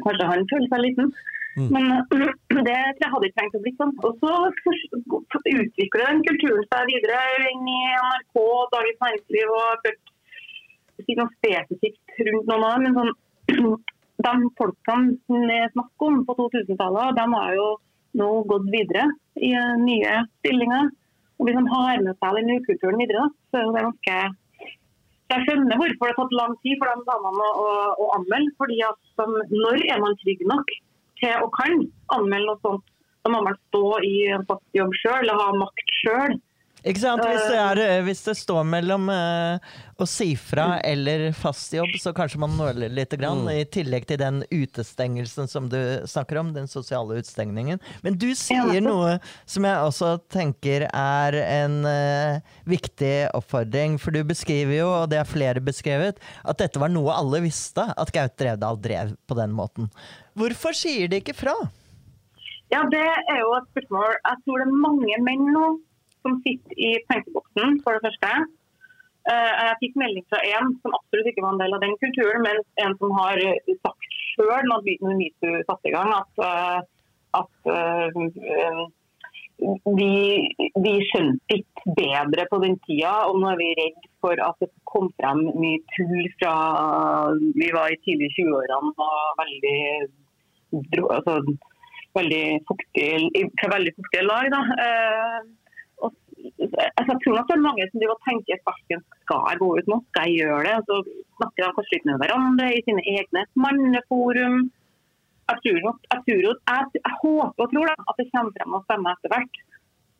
kanskje 0.07 0.31
han 0.33 0.49
føler 0.53 0.69
seg 0.73 0.85
liten. 0.87 1.13
Men 1.57 1.91
eh, 1.91 2.01
det 2.67 2.77
tror 2.97 3.03
jeg 3.03 3.13
hadde 3.15 3.31
trengt 3.33 3.57
å 3.57 3.63
bli 3.63 3.73
sånn. 3.77 3.93
Og 4.05 4.19
så 4.21 4.33
utvikler 5.53 6.05
den 6.05 6.23
kulturen 6.27 6.67
seg 6.69 6.91
videre 6.91 7.21
inn 7.49 7.65
i 7.71 7.79
NRK, 7.97 8.37
Dagens 8.75 9.03
Næringsliv 9.05 9.53
og 9.57 9.89
si 11.05 11.17
noe 11.17 11.33
spesifikt 11.37 12.21
rundt 12.29 12.51
noen 12.51 12.67
av. 12.69 12.85
Men 12.85 12.97
sånn, 12.99 13.11
de 14.27 14.53
folkene 14.61 15.47
det 15.49 15.59
er 15.65 15.73
snakk 15.73 16.07
om 16.07 16.23
på 16.27 16.37
2000-tallet, 16.43 17.17
de 17.17 17.27
har 17.33 17.57
jo 17.57 17.67
nå 18.17 18.31
gått 18.49 18.71
videre 18.73 19.09
i 19.41 19.53
eh, 19.57 19.75
nye 19.81 20.23
stillinger. 20.39 20.91
Og 21.37 21.45
hvis 21.45 21.57
de 21.57 21.69
har 21.69 22.03
med 22.05 22.17
seg 22.17 22.37
den 22.37 22.57
ukulturen 22.57 23.01
videre, 23.01 23.29
så 23.49 23.61
er 23.61 23.71
det 23.73 23.87
ganske 23.87 24.19
Jeg 25.27 25.43
skjønner 25.43 25.79
hvorfor 25.81 26.05
det 26.05 26.13
har 26.13 26.17
tatt 26.21 26.35
lang 26.37 26.53
tid 26.63 26.77
for 26.79 26.89
de 26.89 27.05
damene 27.09 27.47
å, 27.47 27.55
å, 27.61 27.71
å 28.03 28.05
anmelde. 28.15 28.53
fordi 28.61 28.77
at 28.87 28.99
de, 29.19 29.25
Når 29.53 29.81
er 29.93 30.05
man 30.05 30.15
trygg 30.21 30.45
nok 30.49 30.77
til 31.21 31.43
å 31.43 31.49
kan 31.55 31.81
anmelde 32.15 32.51
noe 32.51 32.61
sånt? 32.65 32.93
Da 33.25 33.31
må 33.33 33.41
man 33.43 33.57
stå 33.67 33.83
i 34.07 34.13
en 34.31 34.45
fast 34.47 34.77
jobb 34.77 34.93
sjøl 35.01 35.33
og 35.33 35.41
ha 35.41 35.47
makt 35.59 35.95
sjøl. 36.01 36.37
Ikke 36.87 37.01
sant? 37.01 37.23
Hvis 37.25 37.47
det, 37.49 37.57
er, 37.59 37.79
eh, 37.83 38.01
hvis 38.05 38.21
det 38.23 38.33
står 38.39 38.63
mellom 38.67 39.09
eh, 39.11 39.71
å 39.99 40.05
si 40.07 40.29
fra 40.39 40.77
eller 40.85 41.25
fast 41.35 41.73
jobb, 41.75 41.91
så 41.99 42.13
kanskje 42.15 42.39
man 42.39 42.53
nøler 42.55 42.93
litt. 42.93 43.15
Grann, 43.17 43.43
I 43.51 43.65
tillegg 43.67 44.05
til 44.07 44.19
den 44.21 44.43
utestengelsen 44.53 45.49
som 45.51 45.67
du 45.71 45.79
snakker 46.07 46.39
om, 46.39 46.53
den 46.55 46.69
sosiale 46.71 47.17
utstengningen. 47.19 47.81
Men 48.05 48.19
du 48.19 48.29
sier 48.37 48.79
noe 48.83 49.17
som 49.49 49.67
jeg 49.67 49.87
også 49.89 50.13
tenker 50.31 50.87
er 50.87 51.39
en 51.41 51.81
eh, 51.89 52.53
viktig 52.69 53.15
oppfordring. 53.35 53.97
For 53.99 54.15
du 54.15 54.21
beskriver 54.27 54.77
jo, 54.79 54.91
og 55.01 55.09
det 55.11 55.19
er 55.23 55.27
flere 55.27 55.63
beskrevet, 55.63 56.21
at 56.47 56.61
dette 56.61 56.79
var 56.79 56.93
noe 56.93 57.15
alle 57.15 57.41
visste, 57.43 57.83
at 57.83 58.13
Gaute 58.15 58.37
Drevdal 58.39 58.79
drev 58.79 59.17
på 59.27 59.39
den 59.39 59.51
måten. 59.57 59.91
Hvorfor 60.37 60.77
sier 60.77 61.11
de 61.11 61.19
ikke 61.19 61.35
fra? 61.35 61.57
Ja, 62.71 62.83
Det 62.91 62.99
er 63.01 63.37
jo 63.39 63.51
et 63.57 63.67
spørsmål. 63.73 64.15
Jeg 64.27 64.43
tror 64.43 64.61
det 64.61 64.67
er 64.67 64.79
mange 64.83 65.19
menn 65.23 65.45
nå 65.55 65.67
som 66.27 66.39
sitter 66.43 66.79
i 66.89 66.93
tenkeboksen, 67.07 67.79
for 67.85 67.95
det 67.97 68.09
første. 68.09 68.33
Eh, 69.31 69.53
Jeg 69.67 69.79
fikk 69.81 69.97
melding 69.99 70.27
fra 70.31 70.43
en 70.55 70.75
som 70.83 70.93
absolutt 70.99 71.31
ikke 71.31 71.43
var 71.45 71.55
en 71.55 71.63
del 71.63 71.75
av 71.75 71.81
den 71.83 71.95
kulturen, 72.03 72.43
men 72.47 72.61
en 72.83 72.95
som 72.99 73.15
har 73.15 73.41
sagt 73.79 74.13
sjøl 74.35 74.69
når 74.69 74.85
metoo 75.19 75.63
satte 75.67 75.89
i 75.89 75.95
gang, 75.95 76.13
at, 76.15 76.45
eh, 76.47 76.79
at 77.41 77.71
eh, 77.73 78.85
vi, 79.97 80.13
vi 80.85 80.93
skjønte 81.09 81.57
ikke 81.57 81.95
bedre 81.97 82.45
på 82.51 82.61
den 82.63 82.77
tida, 82.85 83.13
og 83.27 83.41
nå 83.41 83.51
er 83.51 83.59
vi 83.59 83.71
redd 83.79 84.07
for 84.21 84.43
at 84.47 84.59
det 84.63 84.69
kom 84.87 85.09
frem 85.19 85.43
mye 85.57 85.81
tull 85.95 86.27
fra 86.37 86.53
Vi 87.57 87.71
var 87.73 87.91
i 87.91 87.99
tidlig 88.05 88.29
20-årene 88.37 88.93
og 89.07 89.41
veldig 89.41 89.79
altså, 91.09 91.39
veldig 92.17 92.43
fuktige, 92.69 93.47
veldig 93.75 93.95
fuktige 93.97 94.27
lag. 94.29 94.53
Da. 94.53 94.61
Altså, 96.57 97.11
jeg 97.11 97.19
tror 97.21 97.35
nok 97.37 97.49
det 97.49 97.55
er 97.55 97.65
mange 97.67 97.85
som 97.91 98.03
tenker 98.27 98.61
hverken 98.65 99.03
skal 99.21 99.43
jeg 99.51 99.59
gå 99.61 99.69
ut 99.77 99.91
nå, 99.91 99.99
skal 100.09 100.25
jeg 100.27 100.39
gjøre 100.41 100.63
det? 100.65 100.75
Og 100.77 100.87
så 100.87 101.17
snakker 101.37 101.63
de 101.63 101.69
kanskje 101.77 101.95
litt 101.95 102.09
med 102.09 102.19
hverandre 102.23 102.67
i 102.73 102.81
sine 102.87 103.05
egne 103.13 103.43
manneforum. 103.65 104.57
Jeg, 105.47 105.61
tror 105.63 105.79
nok, 105.85 105.99
jeg, 106.11 106.23
tror, 106.25 106.41
jeg, 106.47 106.89
jeg 106.97 107.15
håper 107.21 107.65
og 107.65 107.71
tror 107.73 107.91
da, 107.91 107.95
at 108.11 108.19
det 108.19 108.27
kommer 108.33 108.57
frem 108.57 108.77
og 108.77 108.85
stemmer 108.87 109.13
etter 109.13 109.33
hvert. 109.35 109.61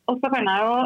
Og 0.08 0.22
så 0.22 0.32
kan 0.32 0.50
jeg 0.52 0.66
jo 0.68 0.78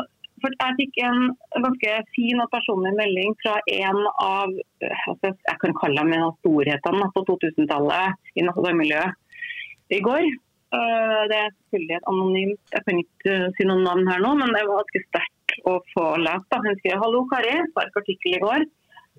for 0.42 0.54
Jeg 0.58 0.74
fikk 0.78 0.96
en 1.06 1.20
ganske 1.62 1.90
fin 2.16 2.40
og 2.42 2.48
personlig 2.50 2.92
melding 2.98 3.34
fra 3.42 3.58
en 3.70 4.00
av 4.24 4.50
altså, 4.50 5.30
jeg 5.30 5.58
kan 5.62 5.76
kalle 5.78 6.02
dem 6.02 6.14
en 6.16 6.24
av 6.26 6.38
storhetene 6.40 7.10
på 7.14 7.22
2000-tallet 7.28 8.40
i 8.40 8.72
miljøet 8.80 9.20
i 9.92 10.00
går. 10.02 10.26
Eh, 10.72 11.22
Det 11.30 11.38
er 11.38 11.52
selvfølgelig 11.52 11.96
et 11.96 12.10
anonymt, 12.12 12.60
jeg 12.74 12.82
kan 12.86 13.00
ikke 13.04 13.32
eh, 13.36 13.48
si 13.56 13.68
noen 13.68 13.84
navn 13.86 14.08
her 14.08 14.22
nå, 14.24 14.30
men 14.40 14.54
det 14.56 14.64
var 14.66 14.80
ganske 14.80 15.04
sterkt 15.06 15.41
å 15.68 15.78
få 15.92 16.06
lest. 16.22 16.48
da. 16.50 16.60
Hun 16.64 16.78
skrev 16.80 16.98
'Hallo, 17.00 17.26
Kari', 17.32 17.68
sterk 17.70 18.00
artikkel 18.02 18.36
i 18.38 18.42
går. 18.46 18.64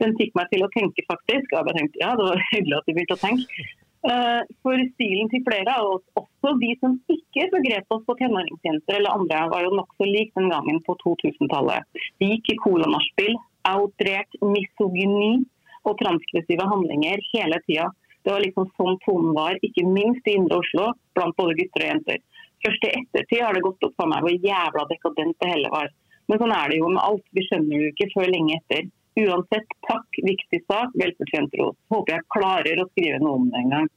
Den 0.01 0.15
fikk 0.17 0.33
meg 0.35 0.49
til 0.49 0.65
å 0.65 0.73
tenke, 0.73 1.05
faktisk. 1.11 1.53
Og 1.53 1.67
Jeg 1.69 1.77
tenkte, 1.77 2.01
ja, 2.01 2.15
Det 2.15 2.25
var 2.29 2.43
hyggelig 2.53 2.77
at 2.77 2.85
du 2.87 2.93
begynte 2.93 3.17
å 3.17 3.25
tenke. 3.27 3.65
Eh, 4.03 4.41
For 4.63 4.75
stilen 4.95 5.29
til 5.31 5.43
flere 5.47 5.71
av 5.79 5.85
oss, 5.93 6.03
også 6.19 6.59
de 6.59 6.71
som 6.81 6.99
ikke 7.07 7.47
begrep 7.53 7.87
oss 7.95 8.03
på 8.03 8.17
tenåringsjenter 8.19 8.97
eller 8.97 9.15
andre, 9.15 9.47
var 9.53 9.63
jo 9.63 9.77
nokså 9.79 10.07
lik 10.09 10.33
den 10.35 10.49
gangen 10.51 10.81
på 10.83 10.97
2000-tallet. 11.03 11.87
De 12.19 12.33
gikk 12.33 12.51
i 12.51 12.59
colanachspill, 12.65 13.37
outrert 13.71 14.35
misogyni 14.43 15.45
og 15.87 15.95
transgressive 16.01 16.67
handlinger 16.67 17.23
hele 17.31 17.61
tida. 17.67 17.87
Det 18.23 18.31
var 18.31 18.43
liksom 18.43 18.69
sånn 18.79 18.99
tonen 19.03 19.33
var, 19.35 19.55
ikke 19.63 19.87
minst 19.87 20.27
i 20.27 20.35
indre 20.39 20.59
Oslo, 20.63 20.91
blant 21.15 21.35
både 21.39 21.55
gutter 21.59 21.83
og 21.83 21.91
jenter. 21.93 22.19
Først 22.63 22.85
i 22.87 22.93
ettertid 22.99 23.41
har 23.43 23.55
det 23.55 23.63
gått 23.65 23.83
opp 23.83 23.95
for 23.99 24.07
meg 24.11 24.23
hvor 24.23 24.35
jævla 24.35 24.85
dekadent 24.91 25.35
det 25.39 25.49
hele 25.51 25.71
var. 25.71 25.89
Men 26.31 26.39
sånn 26.41 26.55
er 26.55 26.71
det 26.71 26.79
jo 26.79 26.91
med 26.91 27.03
alt. 27.03 27.25
Vi 27.35 27.45
skjønner 27.47 27.73
det 27.73 27.81
jo 27.81 27.93
ikke 27.93 28.11
før 28.13 28.29
lenge 28.31 28.59
etter. 28.59 28.87
Uansett, 29.23 29.75
takk, 29.87 30.21
viktig 30.25 30.63
sak, 30.65 30.93
velfortjent 30.97 31.59
ros. 31.59 31.75
Håper 31.93 32.15
jeg 32.15 32.29
klarer 32.33 32.81
å 32.81 32.87
skrive 32.93 33.19
noe 33.21 33.41
om 33.41 33.51
det 33.51 33.59
en 33.61 33.75
gang. 33.75 33.91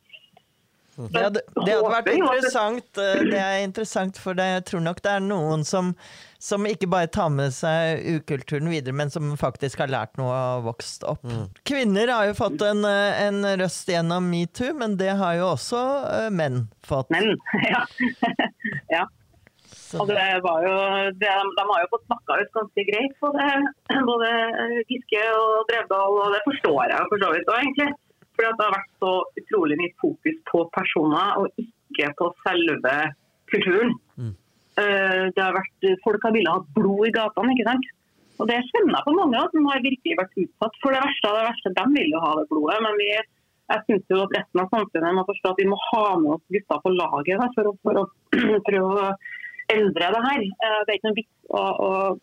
Det 0.96 1.20
hadde, 1.20 1.42
det 1.66 1.72
hadde 1.74 1.88
vært 1.92 2.06
interessant, 2.08 2.86
eh, 3.02 3.18
det 3.28 3.36
er 3.36 3.58
interessant, 3.66 4.16
for 4.16 4.36
det, 4.36 4.46
jeg 4.54 4.62
tror 4.70 4.82
nok 4.86 5.02
det 5.04 5.10
er 5.12 5.26
noen 5.26 5.64
som, 5.68 5.90
som 6.40 6.64
ikke 6.64 6.88
bare 6.88 7.10
tar 7.12 7.28
med 7.34 7.52
seg 7.52 8.00
ukulturen 8.16 8.70
videre, 8.72 8.96
men 8.96 9.12
som 9.12 9.34
faktisk 9.36 9.82
har 9.84 9.92
lært 9.92 10.16
noe 10.16 10.32
og 10.32 10.70
vokst 10.70 11.04
opp. 11.04 11.26
Kvinner 11.68 12.12
har 12.14 12.30
jo 12.30 12.38
fått 12.38 12.64
en, 12.64 12.80
eh, 12.88 13.20
en 13.26 13.44
røst 13.60 13.92
gjennom 13.92 14.30
metoo, 14.32 14.72
men 14.80 14.96
det 14.96 15.12
har 15.20 15.36
jo 15.36 15.50
også 15.50 15.84
eh, 16.14 16.30
menn 16.32 16.64
fått. 16.86 17.12
Menn, 17.12 17.36
ja. 17.74 17.84
ja. 18.96 19.04
Og 20.00 20.10
det 20.10 20.28
var 20.44 20.64
jo, 20.66 20.74
det, 21.20 21.34
de 21.58 21.64
har 21.70 21.82
jo 21.82 21.90
fått 21.92 22.06
snakka 22.06 22.38
ut 22.40 22.56
ganske 22.56 22.84
greit, 22.90 23.14
både, 23.22 23.46
både 24.10 24.30
Giske 24.90 25.22
og 25.34 25.68
Drevdal, 25.70 26.18
og 26.22 26.34
det 26.34 26.42
forstår 26.48 26.92
jeg 26.92 27.10
for 27.12 27.24
så 27.24 27.30
vidt 27.34 27.52
òg, 27.52 27.60
egentlig. 27.62 27.90
Fordi 28.36 28.50
det 28.52 28.66
har 28.66 28.74
vært 28.76 29.04
så 29.04 29.12
utrolig 29.40 29.78
mye 29.80 29.94
fokus 30.02 30.40
på 30.50 30.64
personer, 30.76 31.38
og 31.40 31.62
ikke 31.62 32.10
på 32.18 32.32
selve 32.44 32.96
kulturen. 33.52 33.94
Mm. 34.20 34.34
Det 34.76 35.40
har 35.40 35.56
vært, 35.56 35.86
folk 36.04 36.26
har 36.26 36.34
villet 36.36 36.52
ha 36.52 36.76
blod 36.76 37.08
i 37.08 37.14
gatene, 37.14 37.54
ikke 37.54 37.70
sant. 37.70 37.86
Og 38.36 38.50
det 38.50 38.58
skjønner 38.68 38.98
jeg 38.98 39.06
på 39.06 39.14
mange 39.16 39.38
da, 39.38 39.46
som 39.52 39.70
har 39.70 39.84
virkelig 39.84 40.18
vært 40.18 40.38
utsatt 40.42 40.78
for 40.82 40.92
det 40.92 41.00
verste 41.00 41.30
av 41.30 41.38
det 41.38 41.46
verste. 41.46 41.72
De 41.78 41.86
vil 41.94 42.12
jo 42.12 42.20
ha 42.20 42.34
det 42.36 42.44
blodet, 42.50 42.76
men 42.84 42.98
vi, 43.00 43.08
jeg 43.72 43.84
synes 43.86 44.12
jo 44.12 44.20
at 44.26 44.36
resten 44.36 44.62
av 44.62 44.74
samfunnet 44.74 45.16
må 45.16 45.24
forstå 45.30 45.52
at 45.54 45.62
vi 45.62 45.68
må 45.70 45.78
ha 45.86 46.04
med 46.20 46.34
oss 46.36 46.44
gutta 46.58 46.78
på 46.84 46.92
laget 46.92 47.40
da, 47.40 47.48
for, 47.56 47.70
å, 47.70 47.74
for 47.86 48.02
å 48.02 48.04
prøve 48.68 49.06
å 49.06 49.08
endre 49.72 50.12
det 50.14 50.22
her. 50.30 50.40
Eh, 50.42 50.78
Det 50.86 50.92
er 50.92 50.98
ikke 51.00 51.10
noe 51.10 51.18
vits 51.22 51.34
å, 51.50 51.64
å 51.88 52.18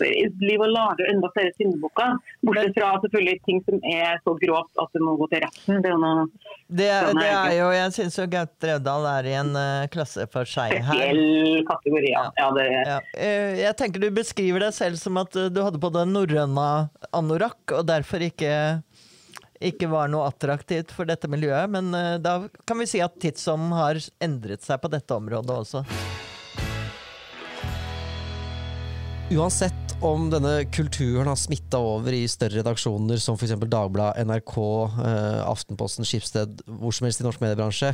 liv 0.00 0.62
og 0.62 0.70
lage 0.70 1.04
enda 1.10 1.28
flere 1.34 1.50
syndebukker. 1.58 2.12
Bortsett 2.46 2.76
fra 2.76 2.92
selvfølgelig 3.02 3.40
ting 3.44 3.58
som 3.66 3.80
er 3.90 4.20
så 4.24 4.36
grovt 4.38 4.78
at 4.80 4.92
du 4.94 5.02
må 5.02 5.16
gå 5.18 5.26
til 5.32 5.42
retten. 5.42 5.80
Det 5.82 5.90
er 5.90 5.98
noe 5.98 6.28
det, 6.70 6.86
er 6.94 7.10
det 7.18 7.26
er 7.26 7.54
jo, 7.58 7.66
jeg 7.74 7.94
syns 7.96 8.16
jo 8.20 8.26
Gaute 8.30 8.54
Drevdal 8.62 9.08
er 9.10 9.28
i 9.28 9.34
en 9.40 9.50
uh, 9.58 9.88
klasse 9.90 10.28
for 10.30 10.46
seg 10.48 10.76
her. 10.78 10.84
spesiell 10.94 11.66
kategori. 11.68 12.12
Ja. 12.14 12.22
Ja, 12.38 12.48
det, 12.54 12.68
Ja. 12.86 13.00
eh, 13.18 13.58
Jeg 13.64 13.76
tenker 13.82 14.00
du 14.00 14.08
beskriver 14.14 14.62
deg 14.68 14.72
selv 14.78 14.96
som 15.02 15.18
at 15.20 15.34
du 15.34 15.60
hadde 15.60 15.82
på 15.82 15.90
deg 15.98 16.06
norrøna 16.14 16.68
anorakk, 17.12 17.74
og 17.80 17.84
derfor 17.90 18.22
ikke, 18.30 18.54
ikke 19.60 19.90
var 19.90 20.08
noe 20.08 20.30
attraktivt 20.30 20.94
for 20.94 21.04
dette 21.10 21.28
miljøet. 21.28 21.66
Men 21.68 21.90
da 22.22 22.38
kan 22.64 22.78
vi 22.78 22.86
si 22.88 23.02
at 23.04 23.18
tidsånden 23.20 23.74
har 23.76 23.98
endret 24.22 24.62
seg 24.64 24.80
på 24.80 24.88
dette 24.94 25.18
området 25.18 25.50
også. 25.66 25.82
Uansett 29.30 29.92
om 30.02 30.24
denne 30.32 30.64
kulturen 30.74 31.28
har 31.30 31.36
smitta 31.38 31.78
over 31.78 32.10
i 32.16 32.24
større 32.28 32.64
redaksjoner 32.64 33.20
som 33.22 33.36
f.eks. 33.38 33.52
Dagbladet, 33.62 34.24
NRK, 34.26 34.56
eh, 35.06 35.42
Aftenposten, 35.46 36.08
Skipsted, 36.08 36.64
hvor 36.66 36.90
som 36.96 37.06
helst 37.06 37.22
i 37.22 37.26
norsk 37.28 37.44
mediebransje, 37.44 37.92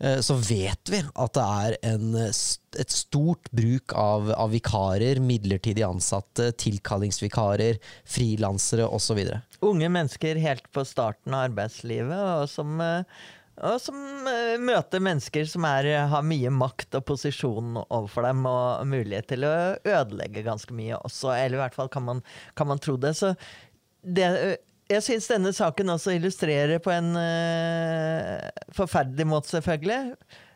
eh, 0.00 0.22
så 0.24 0.38
vet 0.40 0.88
vi 0.88 1.02
at 1.04 1.34
det 1.36 1.44
er 1.44 1.76
en, 1.90 2.16
et 2.24 2.94
stort 2.96 3.52
bruk 3.52 3.92
av, 3.92 4.32
av 4.32 4.54
vikarer, 4.56 5.20
midlertidig 5.20 5.84
ansatte, 5.84 6.54
tilkallingsvikarer, 6.64 7.82
frilansere 8.08 8.88
osv. 8.88 9.20
Unge 9.60 9.92
mennesker 9.92 10.40
helt 10.40 10.72
på 10.72 10.86
starten 10.88 11.36
av 11.36 11.50
arbeidslivet, 11.50 12.16
og 12.16 12.48
som, 12.48 12.80
eh, 12.80 13.28
og 13.66 13.80
som 13.82 13.98
eh, 14.30 14.54
møter 14.62 15.02
mennesker 15.02 15.46
som 15.50 15.66
er, 15.68 15.88
har 16.10 16.26
mye 16.26 16.52
makt 16.54 16.98
og 16.98 17.06
posisjon 17.08 17.80
overfor 17.82 18.28
dem, 18.28 18.44
og 18.46 18.86
mulighet 18.90 19.30
til 19.32 19.46
å 19.48 19.54
ødelegge 19.82 20.46
ganske 20.46 20.74
mye 20.76 20.98
også, 21.00 21.32
eller 21.34 21.58
i 21.58 21.62
hvert 21.64 21.78
fall 21.78 21.90
kan 21.92 22.06
man, 22.06 22.22
kan 22.58 22.70
man 22.70 22.82
tro 22.82 22.96
det. 23.00 23.14
Så 23.18 23.34
det, 24.02 24.28
eh, 24.28 24.56
jeg 24.88 25.04
syns 25.04 25.28
denne 25.28 25.52
saken 25.52 25.92
også 25.92 26.14
illustrerer 26.16 26.80
på 26.80 26.92
en 26.94 27.10
uh, 27.18 28.38
forferdelig 28.76 29.26
måte, 29.28 29.50
selvfølgelig, 29.52 30.14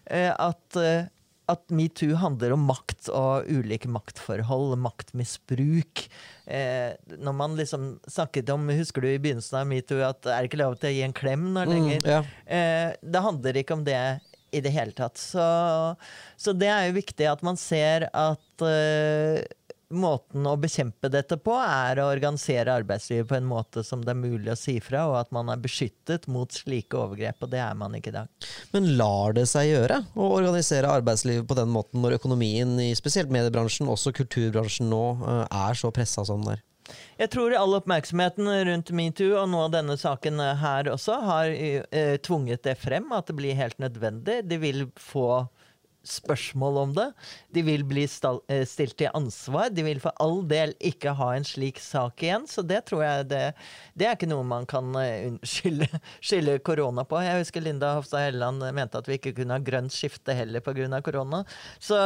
uh, 0.09 0.33
at, 0.33 0.79
eh, 0.81 1.11
at 1.50 1.72
metoo 1.74 2.14
handler 2.20 2.55
om 2.55 2.66
makt 2.68 3.09
og 3.11 3.48
ulike 3.50 3.90
maktforhold, 3.90 4.76
maktmisbruk. 4.81 6.05
Eh, 6.46 6.92
når 7.18 7.37
man 7.37 7.57
liksom 7.59 7.96
snakket 8.07 8.50
om, 8.55 8.70
Husker 8.72 9.02
du 9.02 9.11
i 9.11 9.18
begynnelsen 9.22 9.62
av 9.62 9.70
metoo 9.70 10.02
at 10.07 10.22
det 10.24 10.37
er 10.37 10.48
ikke 10.48 10.62
lov 10.62 10.76
til 10.78 10.92
å 10.92 10.94
gi 10.94 11.02
en 11.07 11.16
klem 11.16 11.48
nå 11.55 11.66
lenger? 11.68 12.05
Mm, 12.05 12.11
ja. 12.14 12.20
eh, 12.46 12.92
det 13.02 13.24
handler 13.26 13.59
ikke 13.59 13.78
om 13.78 13.87
det 13.87 13.98
i 14.52 14.61
det 14.61 14.72
hele 14.74 14.92
tatt. 14.96 15.18
Så, 15.18 15.42
så 16.37 16.52
det 16.57 16.68
er 16.68 16.87
jo 16.88 16.98
viktig 16.98 17.26
at 17.31 17.42
man 17.46 17.59
ser 17.61 18.07
at 18.12 18.66
eh, 18.68 19.40
måten 19.94 20.46
å 20.48 20.55
bekjempe 20.61 21.11
dette 21.12 21.37
på 21.40 21.55
er 21.61 22.00
å 22.00 22.09
organisere 22.11 22.74
arbeidslivet 22.81 23.28
på 23.31 23.38
en 23.38 23.48
måte 23.48 23.85
som 23.87 24.02
det 24.05 24.14
er 24.14 24.20
mulig 24.20 24.52
å 24.52 24.59
si 24.59 24.78
fra, 24.83 25.05
og 25.11 25.18
at 25.20 25.33
man 25.35 25.52
er 25.52 25.62
beskyttet 25.62 26.28
mot 26.33 26.52
slike 26.52 26.98
overgrep, 26.98 27.44
og 27.44 27.52
det 27.52 27.62
er 27.64 27.78
man 27.78 27.94
ikke 27.98 28.12
i 28.12 28.16
dag. 28.16 28.50
Men 28.74 28.90
lar 28.98 29.37
det 29.37 29.46
seg 29.50 29.70
gjøre 29.70 30.02
å 30.16 30.33
organisere 30.38 30.90
arbeidslivet 30.90 31.48
på 31.48 31.59
den 31.59 31.72
måten 31.72 32.02
når 32.05 32.18
økonomien 32.18 32.74
i 32.83 32.90
spesielt 32.98 33.33
mediebransjen, 33.33 33.90
også 33.92 34.14
kulturbransjen 34.16 34.90
nå, 34.92 35.05
eh, 35.22 35.46
er 35.68 35.78
så 35.78 35.92
pressa 35.94 36.26
som 36.28 36.44
den 36.44 36.57
er? 36.57 36.66
Jeg 37.20 37.31
tror 37.33 37.55
all 37.57 37.76
oppmerksomheten 37.78 38.48
rundt 38.66 38.90
metoo 38.96 39.37
og 39.38 39.50
nå 39.52 39.62
denne 39.72 39.94
saken 40.00 40.40
her 40.61 40.90
også 40.92 41.18
har 41.24 41.52
eh, 41.55 42.16
tvunget 42.24 42.64
det 42.66 42.76
frem, 42.83 43.07
at 43.14 43.31
det 43.31 43.37
blir 43.38 43.59
helt 43.59 43.78
nødvendig. 43.83 44.40
De 44.48 44.59
vil 44.61 44.87
få 45.00 45.46
spørsmål 46.05 46.79
om 46.79 46.95
det. 46.97 47.07
De 47.55 47.62
vil 47.67 47.85
bli 47.87 48.05
eh, 48.05 48.65
stilt 48.69 48.97
til 48.99 49.12
ansvar. 49.15 49.71
De 49.71 49.85
vil 49.87 50.01
for 50.03 50.15
all 50.23 50.43
del 50.49 50.75
ikke 50.83 51.15
ha 51.19 51.33
en 51.37 51.47
slik 51.47 51.81
sak 51.83 52.23
igjen. 52.25 52.47
Så 52.51 52.65
det 52.67 52.83
tror 52.91 53.05
jeg 53.05 53.29
det, 53.31 53.43
det 53.99 54.09
er 54.09 54.17
ikke 54.17 54.31
noe 54.31 54.47
man 54.47 54.67
kan 54.71 54.91
eh, 54.99 55.31
skylde, 55.53 56.59
korona 56.67 57.07
på. 57.09 57.21
Jeg 57.23 57.45
husker 57.45 57.65
Linda 57.65 57.95
Hofstad 57.99 58.27
Helleland 58.27 58.65
mente 58.75 59.01
at 59.01 59.09
vi 59.11 59.19
ikke 59.21 59.35
kunne 59.38 59.59
ha 59.59 59.62
grønt 59.62 59.95
skifte 59.95 60.37
heller 60.37 60.65
pga. 60.65 61.01
korona. 61.05 61.45
Så, 61.79 61.99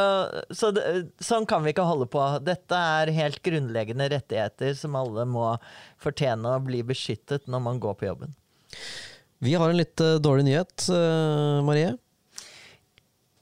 så 0.51 0.73
det, 0.77 0.87
sånn 1.23 1.49
kan 1.49 1.65
vi 1.65 1.73
ikke 1.75 1.89
holde 1.89 2.09
på. 2.11 2.23
Dette 2.45 2.77
er 3.01 3.15
helt 3.17 3.43
grunnleggende 3.45 4.11
rettigheter 4.13 4.77
som 4.77 4.97
alle 4.99 5.27
må 5.29 5.55
fortjene 6.03 6.57
å 6.57 6.65
bli 6.65 6.83
beskyttet 6.87 7.49
når 7.49 7.69
man 7.71 7.81
går 7.83 7.97
på 7.97 8.11
jobben. 8.11 8.37
Vi 9.45 9.53
har 9.57 9.69
en 9.69 9.77
litt 9.77 10.01
uh, 10.01 10.17
dårlig 10.23 10.47
nyhet, 10.49 10.89
Marie. 11.65 11.93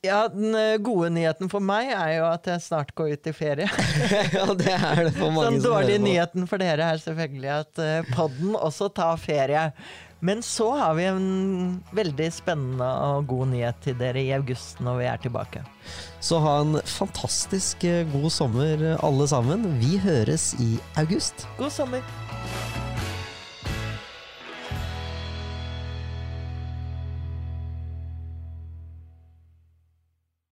Ja, 0.05 0.29
Den 0.29 0.55
eh, 0.55 0.77
gode 0.85 1.09
nyheten 1.15 1.49
for 1.53 1.65
meg 1.65 1.89
er 1.95 2.19
jo 2.19 2.25
at 2.29 2.49
jeg 2.49 2.63
snart 2.67 2.93
går 2.97 3.15
ut 3.17 3.29
i 3.31 3.35
ferie. 3.37 3.69
ja, 4.37 4.47
det 4.53 4.73
er 4.75 5.07
det 5.07 5.15
for 5.17 5.33
mange 5.33 5.55
Den 5.55 5.65
dårlige 5.65 6.03
nyheten 6.03 6.49
for 6.51 6.61
dere 6.61 6.91
er 6.93 7.01
selvfølgelig 7.01 7.55
at 7.55 7.81
uh, 7.81 8.11
podden 8.13 8.53
også 8.59 8.91
tar 8.93 9.17
ferie. 9.23 9.71
Men 10.25 10.41
så 10.45 10.71
har 10.77 10.95
vi 10.97 11.05
en 11.09 11.25
veldig 11.97 12.31
spennende 12.33 12.87
og 13.09 13.27
god 13.29 13.51
nyhet 13.53 13.81
til 13.85 13.99
dere 14.01 14.23
i 14.23 14.33
august 14.37 14.81
når 14.85 15.01
vi 15.01 15.09
er 15.09 15.25
tilbake. 15.25 15.65
Så 16.25 16.41
ha 16.41 16.55
en 16.63 16.79
fantastisk 16.89 17.85
eh, 17.89 18.07
god 18.13 18.31
sommer 18.33 18.87
alle 18.95 19.29
sammen. 19.29 19.69
Vi 19.81 19.99
høres 20.01 20.53
i 20.65 20.75
august. 21.01 21.49
God 21.61 21.73
sommer. 21.73 22.74